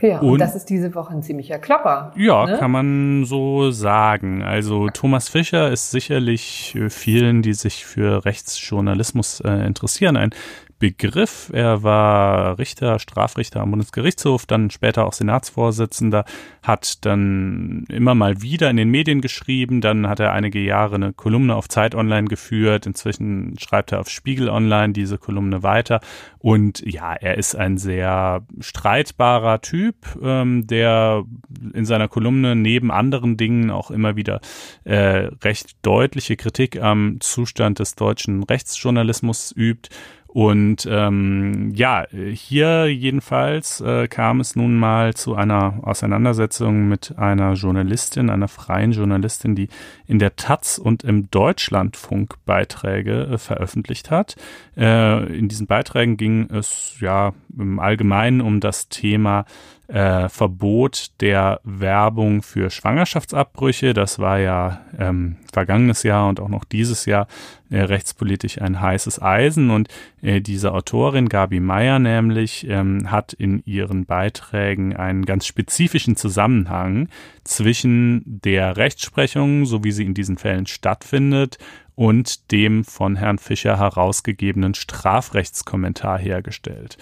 [0.00, 2.12] Ja, und, und das ist diese Woche ein ziemlicher Klopper.
[2.16, 2.58] Ja, ne?
[2.58, 4.42] kann man so sagen.
[4.42, 10.30] Also Thomas Fischer ist sicherlich vielen, die sich für Rechtsjournalismus äh, interessieren, ein
[10.78, 11.50] Begriff.
[11.54, 16.24] Er war Richter, Strafrichter am Bundesgerichtshof, dann später auch Senatsvorsitzender,
[16.62, 21.12] hat dann immer mal wieder in den Medien geschrieben, dann hat er einige Jahre eine
[21.14, 26.00] Kolumne auf Zeit Online geführt, inzwischen schreibt er auf Spiegel Online diese Kolumne weiter.
[26.38, 31.24] Und ja, er ist ein sehr streitbarer Typ, ähm, der
[31.72, 34.40] in seiner Kolumne neben anderen Dingen auch immer wieder
[34.84, 39.88] äh, recht deutliche Kritik am Zustand des deutschen Rechtsjournalismus übt
[40.36, 47.54] und ähm, ja, hier jedenfalls äh, kam es nun mal zu einer Auseinandersetzung mit einer
[47.54, 49.68] Journalistin, einer freien Journalistin, die
[50.06, 54.36] in der Taz und im Deutschlandfunk Beiträge äh, veröffentlicht hat.
[54.76, 59.46] Äh, in diesen Beiträgen ging es ja im Allgemeinen um das Thema
[59.88, 63.94] äh, Verbot der Werbung für Schwangerschaftsabbrüche.
[63.94, 67.28] Das war ja ähm, vergangenes Jahr und auch noch dieses Jahr
[67.70, 69.70] äh, rechtspolitisch ein heißes Eisen.
[69.70, 69.88] Und
[70.22, 77.08] äh, diese Autorin Gabi Meyer nämlich ähm, hat in ihren Beiträgen einen ganz spezifischen Zusammenhang
[77.44, 81.58] zwischen der Rechtsprechung, so wie sie in diesen Fällen stattfindet,
[81.94, 86.98] und dem von Herrn Fischer herausgegebenen Strafrechtskommentar hergestellt.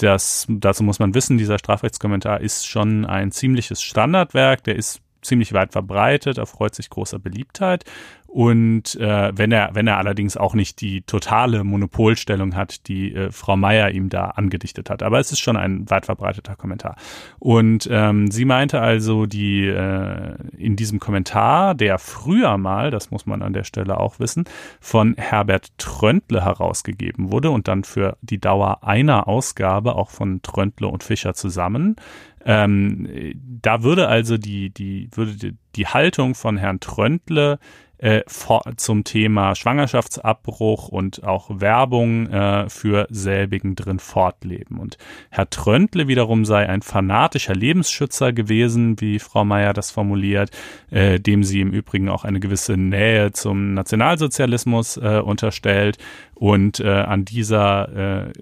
[0.00, 5.52] Das, dazu muss man wissen, dieser Strafrechtskommentar ist schon ein ziemliches Standardwerk, der ist ziemlich
[5.52, 7.84] weit verbreitet, erfreut sich großer Beliebtheit
[8.30, 13.32] und äh, wenn er, wenn er allerdings auch nicht die totale Monopolstellung hat, die äh,
[13.32, 15.02] Frau Meier ihm da angedichtet hat.
[15.02, 16.94] Aber es ist schon ein weit verbreiteter Kommentar.
[17.40, 23.26] Und ähm, sie meinte also, die äh, in diesem Kommentar, der früher mal, das muss
[23.26, 24.44] man an der Stelle auch wissen,
[24.78, 30.86] von Herbert Tröntle herausgegeben wurde und dann für die Dauer einer Ausgabe auch von Tröntle
[30.86, 31.96] und Fischer zusammen.
[32.44, 37.58] Ähm, da würde also die, die, würde die, die Haltung von Herrn Tröntle
[38.00, 44.78] äh, vor, zum Thema Schwangerschaftsabbruch und auch Werbung äh, für selbigen drin fortleben.
[44.78, 44.96] Und
[45.28, 50.50] Herr Tröntle wiederum sei ein fanatischer Lebensschützer gewesen, wie Frau Meier das formuliert,
[50.90, 55.98] äh, dem sie im Übrigen auch eine gewisse Nähe zum Nationalsozialismus äh, unterstellt.
[56.34, 58.32] Und äh, an dieser äh,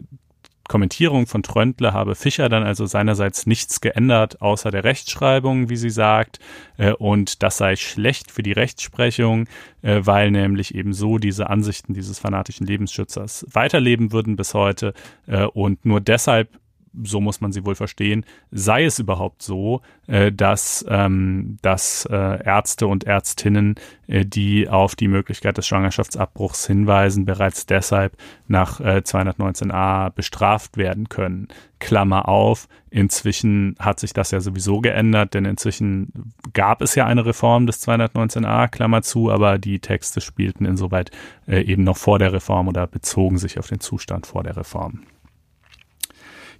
[0.68, 5.90] Kommentierung von Tröndle habe Fischer dann also seinerseits nichts geändert, außer der Rechtschreibung, wie sie
[5.90, 6.38] sagt,
[6.76, 9.48] äh, und das sei schlecht für die Rechtsprechung,
[9.82, 14.92] äh, weil nämlich eben so diese Ansichten dieses fanatischen Lebensschützers weiterleben würden bis heute
[15.26, 16.50] äh, und nur deshalb
[17.02, 22.44] so muss man sie wohl verstehen, sei es überhaupt so, äh, dass, ähm, dass äh,
[22.44, 23.76] Ärzte und Ärztinnen,
[24.06, 28.16] äh, die auf die Möglichkeit des Schwangerschaftsabbruchs hinweisen, bereits deshalb
[28.46, 31.48] nach äh, 219a bestraft werden können.
[31.78, 37.24] Klammer auf, inzwischen hat sich das ja sowieso geändert, denn inzwischen gab es ja eine
[37.24, 41.10] Reform des 219a, Klammer zu, aber die Texte spielten insoweit
[41.46, 45.02] äh, eben noch vor der Reform oder bezogen sich auf den Zustand vor der Reform.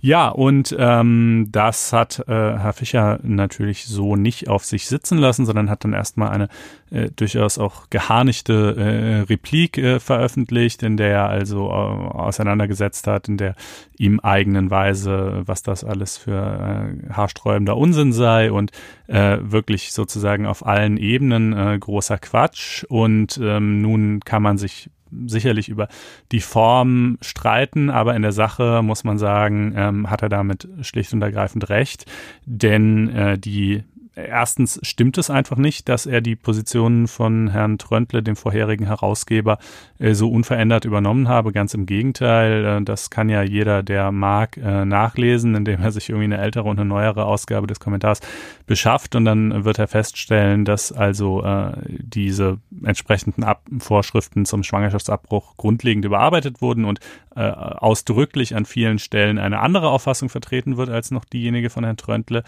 [0.00, 5.44] Ja, und ähm, das hat äh, Herr Fischer natürlich so nicht auf sich sitzen lassen,
[5.44, 6.48] sondern hat dann erstmal eine
[6.90, 13.26] äh, durchaus auch geharnischte äh, Replik äh, veröffentlicht, in der er also äh, auseinandergesetzt hat,
[13.26, 13.56] in der
[13.98, 18.70] ihm eigenen Weise, was das alles für äh, haarsträubender Unsinn sei und
[19.08, 22.84] äh, wirklich sozusagen auf allen Ebenen äh, großer Quatsch.
[22.84, 24.90] Und ähm, nun kann man sich
[25.26, 25.88] sicherlich über
[26.32, 31.12] die Form streiten, aber in der Sache muss man sagen, ähm, hat er damit schlicht
[31.12, 32.04] und ergreifend recht,
[32.44, 33.84] denn äh, die
[34.26, 39.58] erstens stimmt es einfach nicht, dass er die Positionen von Herrn Tröntle, dem vorherigen Herausgeber,
[39.98, 41.52] äh, so unverändert übernommen habe.
[41.52, 46.08] Ganz im Gegenteil, äh, das kann ja jeder, der mag, äh, nachlesen, indem er sich
[46.08, 48.20] irgendwie eine ältere und eine neuere Ausgabe des Kommentars
[48.66, 51.42] beschafft und dann wird er feststellen, dass also
[51.86, 57.00] diese entsprechenden Ab Vorschriften zum Schwangerschaftsabbruch grundlegend überarbeitet wurden und
[57.34, 62.44] ausdrücklich an vielen Stellen eine andere Auffassung vertreten wird als noch diejenige von Herrn Tröntle.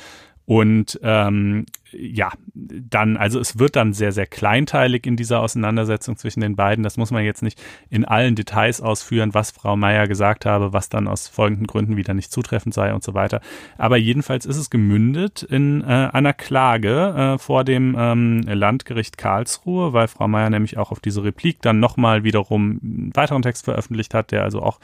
[0.50, 6.40] Und ähm, ja, dann, also es wird dann sehr, sehr kleinteilig in dieser Auseinandersetzung zwischen
[6.40, 6.84] den beiden.
[6.84, 10.88] Das muss man jetzt nicht in allen Details ausführen, was Frau Meier gesagt habe, was
[10.88, 13.40] dann aus folgenden Gründen wieder nicht zutreffend sei und so weiter.
[13.78, 19.92] Aber jedenfalls ist es gemündet in äh, einer Klage äh, vor dem ähm, Landgericht Karlsruhe,
[19.92, 24.14] weil Frau Meier nämlich auch auf diese Replik dann nochmal wiederum einen weiteren Text veröffentlicht
[24.14, 24.78] hat, der also auch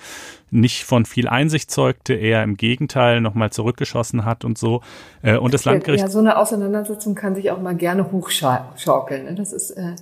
[0.50, 4.80] nicht von viel Einsicht zeugte, eher im Gegenteil nochmal zurückgeschossen hat und so.
[5.22, 6.04] Äh, und das Landgericht.
[6.04, 9.24] Ja, so eine Auseinandersetzung kann sich auch mal gerne hochschaukeln.
[9.24, 9.34] Ne?
[9.34, 9.96] Das ist äh,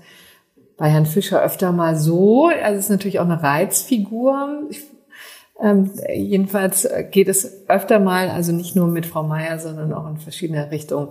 [0.77, 2.51] bei Herrn Fischer öfter mal so.
[2.63, 4.69] Also ist natürlich auch eine Reizfigur.
[5.61, 10.17] Ähm, jedenfalls geht es öfter mal, also nicht nur mit Frau Meier, sondern auch in
[10.17, 11.11] verschiedene Richtungen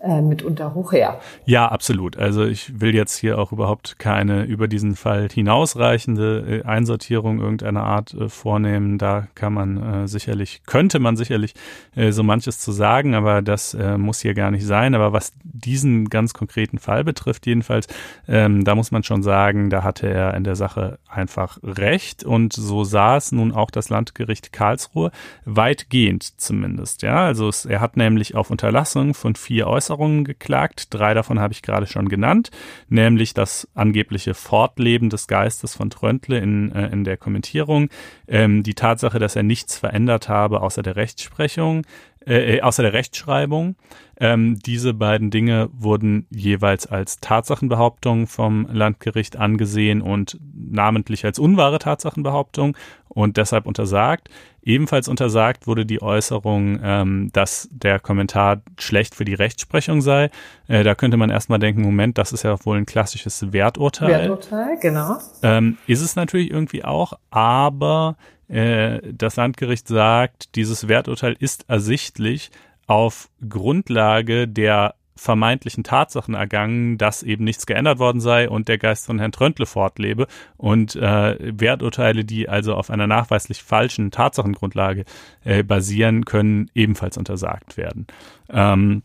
[0.00, 1.20] äh, mitunter hoch her.
[1.44, 2.16] Ja, absolut.
[2.16, 7.84] Also ich will jetzt hier auch überhaupt keine über diesen Fall hinausreichende äh, Einsortierung irgendeiner
[7.84, 8.96] Art äh, vornehmen.
[8.96, 11.54] Da kann man äh, sicherlich, könnte man sicherlich
[11.94, 14.94] äh, so manches zu sagen, aber das muss hier gar nicht sein.
[14.94, 17.86] Aber was diesen ganz konkreten Fall betrifft, jedenfalls,
[18.26, 22.52] ähm, da muss man schon sagen, da hatte er in der Sache einfach recht und
[22.52, 25.10] so sah es nun auch das Landgericht Karlsruhe
[25.44, 27.02] weitgehend zumindest.
[27.02, 30.94] Ja, also es, er hat nämlich auf Unterlassung von vier Äußerungen Äußerungen geklagt.
[30.94, 32.50] Drei davon habe ich gerade schon genannt,
[32.88, 37.88] nämlich das angebliche Fortleben des Geistes von Tröntle in, äh, in der Kommentierung,
[38.28, 41.82] ähm, die Tatsache, dass er nichts verändert habe außer der Rechtsprechung,
[42.26, 43.76] äh, äh, außer der Rechtschreibung.
[44.18, 51.78] Ähm, diese beiden Dinge wurden jeweils als Tatsachenbehauptung vom Landgericht angesehen und namentlich als unwahre
[51.78, 52.76] Tatsachenbehauptung
[53.08, 54.28] und deshalb untersagt.
[54.62, 60.28] Ebenfalls untersagt wurde die Äußerung, ähm, dass der Kommentar schlecht für die Rechtsprechung sei.
[60.68, 64.28] Äh, da könnte man erstmal denken, Moment, das ist ja wohl ein klassisches Werturteil.
[64.28, 65.16] Werturteil, genau.
[65.42, 68.16] Ähm, ist es natürlich irgendwie auch, aber
[68.50, 72.50] äh, das Landgericht sagt, dieses Werturteil ist ersichtlich
[72.86, 79.06] auf Grundlage der vermeintlichen Tatsachen ergangen, dass eben nichts geändert worden sei und der Geist
[79.06, 80.26] von Herrn Tröntle fortlebe
[80.56, 85.04] und äh, Werturteile, die also auf einer nachweislich falschen Tatsachengrundlage
[85.44, 88.06] äh, basieren, können ebenfalls untersagt werden.
[88.48, 89.02] Ähm,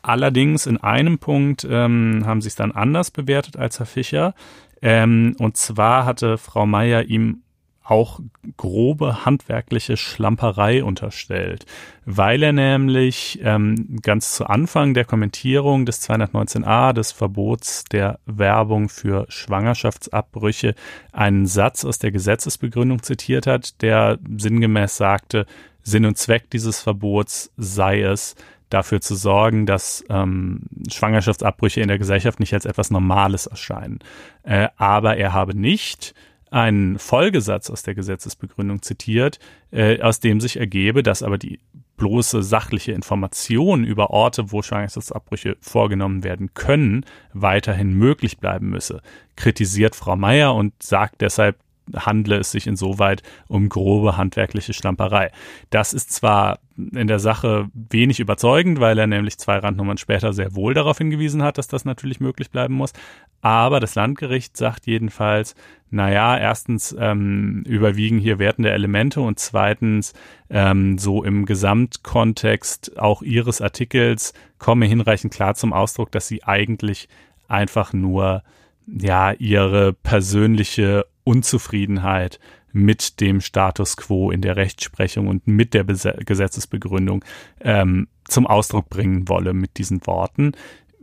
[0.00, 4.34] allerdings in einem Punkt ähm, haben sie es dann anders bewertet als Herr Fischer.
[4.80, 7.42] Ähm, und zwar hatte Frau Meier ihm
[7.88, 8.20] auch
[8.58, 11.64] grobe handwerkliche Schlamperei unterstellt,
[12.04, 18.90] weil er nämlich ähm, ganz zu Anfang der Kommentierung des 219a des Verbots der Werbung
[18.90, 20.74] für Schwangerschaftsabbrüche
[21.12, 25.46] einen Satz aus der Gesetzesbegründung zitiert hat, der sinngemäß sagte,
[25.82, 28.34] Sinn und Zweck dieses Verbots sei es,
[28.68, 30.60] dafür zu sorgen, dass ähm,
[30.90, 34.00] Schwangerschaftsabbrüche in der Gesellschaft nicht als etwas Normales erscheinen.
[34.42, 36.14] Äh, aber er habe nicht
[36.50, 39.38] einen Folgesatz aus der Gesetzesbegründung zitiert,
[39.70, 41.60] äh, aus dem sich ergebe, dass aber die
[41.96, 49.02] bloße sachliche Information über Orte, wo Schwangerschaftsabbrüche vorgenommen werden können, weiterhin möglich bleiben müsse.
[49.36, 51.58] Kritisiert Frau Meier und sagt deshalb,
[51.94, 55.30] handle es sich insoweit um grobe handwerkliche Schlamperei.
[55.70, 60.54] Das ist zwar in der Sache wenig überzeugend, weil er nämlich zwei Randnummern später sehr
[60.54, 62.92] wohl darauf hingewiesen hat, dass das natürlich möglich bleiben muss.
[63.40, 65.56] Aber das Landgericht sagt jedenfalls,
[65.90, 70.12] naja, erstens ähm, überwiegen hier wertende Elemente und zweitens
[70.50, 77.08] ähm, so im Gesamtkontext auch ihres Artikels komme hinreichend klar zum Ausdruck, dass sie eigentlich
[77.48, 78.42] einfach nur
[78.86, 82.38] ja ihre persönliche Unzufriedenheit
[82.72, 87.24] mit dem Status quo in der Rechtsprechung und mit der Gesetzesbegründung
[87.60, 90.52] ähm, zum Ausdruck bringen wolle mit diesen Worten.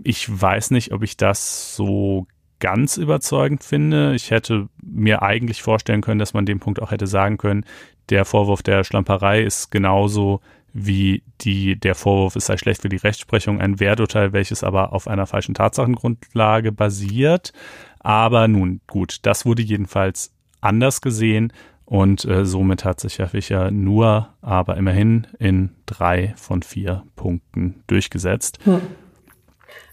[0.04, 2.28] Ich weiß nicht, ob ich das so
[2.60, 4.16] ganz überzeugend finde.
[4.16, 7.66] Ich hätte mir eigentlich vorstellen können, dass man dem Punkt auch hätte sagen können,
[8.10, 10.42] der Vorwurf der Schlamperei ist genauso
[10.78, 15.08] wie die, der Vorwurf, es sei schlecht für die Rechtsprechung, ein Werturteil, welches aber auf
[15.08, 17.54] einer falschen Tatsachengrundlage basiert.
[18.00, 20.35] Aber nun gut, das wurde jedenfalls
[20.66, 21.54] anders gesehen
[21.86, 27.84] und äh, somit hat sich Herr Fischer nur, aber immerhin in drei von vier Punkten
[27.88, 28.60] durchgesetzt.
[28.66, 28.82] Hm.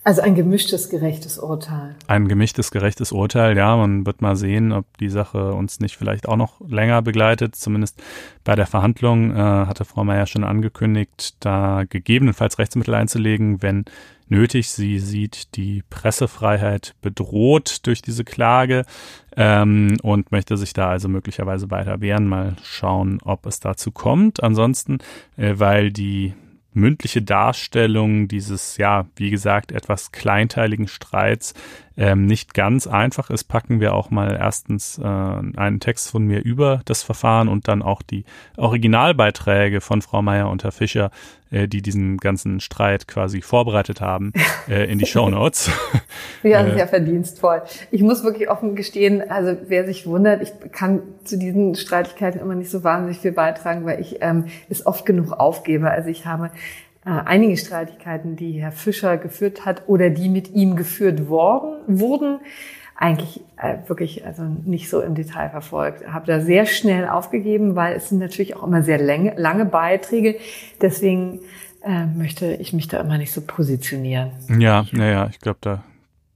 [0.05, 1.95] Also ein gemischtes, gerechtes Urteil.
[2.09, 3.77] Ein gemischtes, gerechtes Urteil, ja.
[3.77, 7.55] Man wird mal sehen, ob die Sache uns nicht vielleicht auch noch länger begleitet.
[7.55, 8.03] Zumindest
[8.43, 13.85] bei der Verhandlung äh, hatte Frau Meier schon angekündigt, da gegebenenfalls Rechtsmittel einzulegen, wenn
[14.29, 14.71] nötig.
[14.71, 18.85] Sie sieht die Pressefreiheit bedroht durch diese Klage
[19.37, 22.27] ähm, und möchte sich da also möglicherweise weiter wehren.
[22.27, 24.43] Mal schauen, ob es dazu kommt.
[24.43, 24.99] Ansonsten,
[25.37, 26.35] äh, weil die
[26.75, 31.55] mündliche Darstellung dieses, ja, wie gesagt, etwas kleinteiligen Streits
[31.97, 36.43] ähm, nicht ganz einfach ist, packen wir auch mal erstens äh, einen Text von mir
[36.43, 38.25] über das Verfahren und dann auch die
[38.57, 41.11] Originalbeiträge von Frau Meier und Herr Fischer,
[41.51, 44.33] äh, die diesen ganzen Streit quasi vorbereitet haben,
[44.69, 45.71] äh, in die Show Notes.
[46.43, 47.63] ja, sehr verdienstvoll.
[47.91, 52.55] Ich muss wirklich offen gestehen, also wer sich wundert, ich kann zu diesen Streitigkeiten immer
[52.55, 55.91] nicht so wahnsinnig viel beitragen, weil ich ähm, es oft genug aufgebe.
[55.91, 56.51] Also ich habe äh,
[57.11, 62.39] einige Streitigkeiten, die Herr Fischer geführt hat oder die mit ihm geführt worden, wurden,
[62.95, 66.07] eigentlich äh, wirklich also nicht so im Detail verfolgt.
[66.07, 70.37] Habe da sehr schnell aufgegeben, weil es sind natürlich auch immer sehr lange, lange Beiträge.
[70.81, 71.41] Deswegen
[71.83, 74.31] äh, möchte ich mich da immer nicht so positionieren.
[74.59, 75.83] Ja, naja, ich glaube, da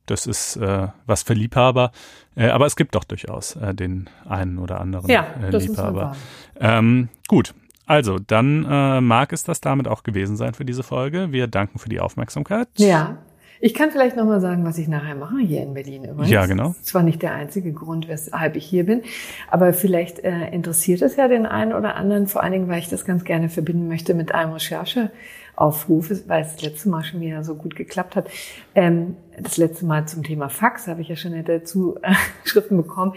[0.06, 1.92] das ist äh, was für Liebhaber.
[2.36, 6.16] Äh, aber es gibt doch durchaus äh, den einen oder anderen ja, äh, Liebhaber.
[6.58, 7.54] Ähm, gut,
[7.86, 11.32] also, dann äh, mag es das damit auch gewesen sein für diese Folge.
[11.32, 12.68] Wir danken für die Aufmerksamkeit.
[12.76, 13.18] Ja.
[13.58, 16.30] Ich kann vielleicht nochmal sagen, was ich nachher mache hier in Berlin übrigens.
[16.30, 16.68] Ja, genau.
[16.68, 19.02] Das ist zwar nicht der einzige Grund, weshalb ich hier bin,
[19.50, 22.90] aber vielleicht äh, interessiert es ja den einen oder anderen, vor allen Dingen, weil ich
[22.90, 25.10] das ganz gerne verbinden möchte mit einem Recherche
[25.56, 28.28] Aufruf, weil es das letzte Mal schon wieder so gut geklappt hat.
[28.74, 32.14] Ähm, das letzte Mal zum Thema Fax habe ich ja schon dazu äh,
[32.44, 33.14] Schriften bekommen,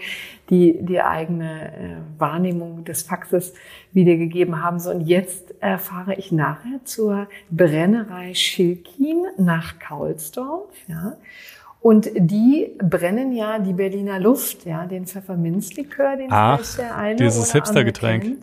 [0.50, 3.54] die die eigene äh, Wahrnehmung des Faxes
[3.92, 4.78] wiedergegeben haben.
[4.78, 10.74] So, und jetzt erfahre ich nachher zur Brennerei Schilkin nach Kaulsdorf.
[10.88, 11.16] Ja.
[11.80, 17.52] Und die brennen ja die Berliner Luft, ja, den Pfefferminzlikör, den Ach, der eine dieses
[17.52, 18.36] Hipstergetränk.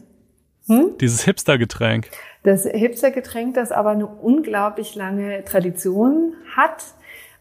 [0.67, 0.97] Hm?
[0.99, 2.09] Dieses Hipstergetränk.
[2.43, 6.83] Das Hipstergetränk, das aber eine unglaublich lange Tradition hat.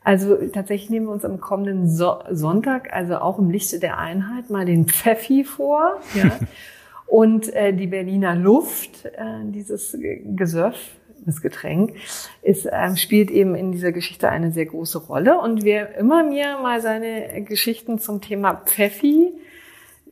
[0.06, 4.50] Also tatsächlich nehmen wir uns am kommenden so Sonntag, also auch im Lichte der Einheit,
[4.50, 6.00] mal den Pfeffi vor.
[6.14, 6.38] Ja.
[7.08, 9.10] Und äh, die Berliner Luft, äh,
[9.46, 10.76] dieses Gesöff,
[11.24, 11.94] das Getränk,
[12.42, 15.40] ist, äh, spielt eben in dieser Geschichte eine sehr große Rolle.
[15.40, 19.32] Und wer immer mir mal seine Geschichten zum Thema Pfeffi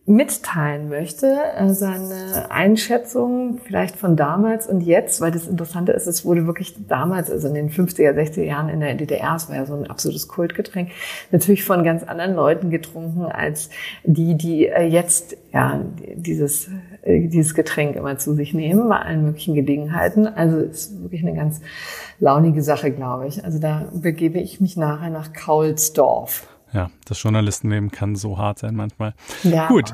[0.06, 6.26] mitteilen möchte, äh, seine Einschätzung vielleicht von damals und jetzt, weil das Interessante ist, es
[6.26, 9.64] wurde wirklich damals, also in den 50er, 60er Jahren in der DDR, es war ja
[9.64, 10.90] so ein absolutes Kultgetränk,
[11.30, 13.70] natürlich von ganz anderen Leuten getrunken als
[14.04, 15.80] die, die äh, jetzt ja
[16.14, 16.68] dieses
[17.00, 20.26] äh, dieses Getränk immer zu sich nehmen bei allen möglichen Gelegenheiten.
[20.26, 21.62] Also es ist wirklich eine ganz
[22.18, 23.44] launige Sache, glaube ich.
[23.44, 26.46] Also da begebe ich mich nachher nach Kaulsdorf.
[26.74, 29.14] Ja, das Journalistenleben kann so hart sein manchmal.
[29.42, 29.92] Ja, gut.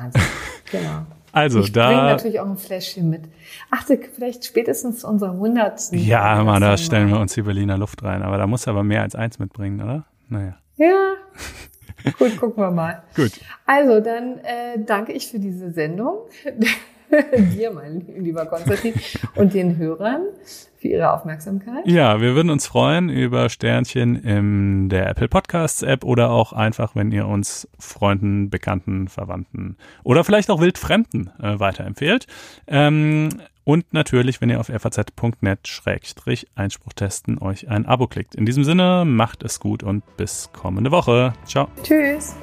[0.71, 1.05] Genau.
[1.33, 1.89] Also ich da.
[1.89, 3.21] Ich bringe natürlich auch ein Fläschchen mit.
[3.69, 5.97] Achte, vielleicht spätestens zu unserer hundertsten.
[5.97, 8.21] Ja, mal, da stellen wir uns die Berliner Luft rein.
[8.21, 10.03] Aber da muss er aber mehr als eins mitbringen, oder?
[10.27, 10.57] Naja.
[10.75, 11.13] Ja.
[12.19, 13.03] Gut, gucken wir mal.
[13.15, 13.31] Gut.
[13.65, 16.17] Also, dann äh, danke ich für diese Sendung.
[17.55, 18.93] Dir, mein lieber Konstantin,
[19.35, 20.23] und den Hörern
[20.81, 21.85] für Ihre Aufmerksamkeit.
[21.85, 26.95] Ja, wir würden uns freuen über Sternchen in der Apple Podcasts App oder auch einfach,
[26.95, 32.25] wenn ihr uns Freunden, Bekannten, Verwandten oder vielleicht auch Wildfremden äh, weiterempfehlt.
[32.67, 33.29] Ähm,
[33.63, 38.33] und natürlich, wenn ihr auf faz.net-einspruch testen euch ein Abo klickt.
[38.33, 41.33] In diesem Sinne, macht es gut und bis kommende Woche.
[41.45, 41.67] Ciao.
[41.83, 42.35] Tschüss.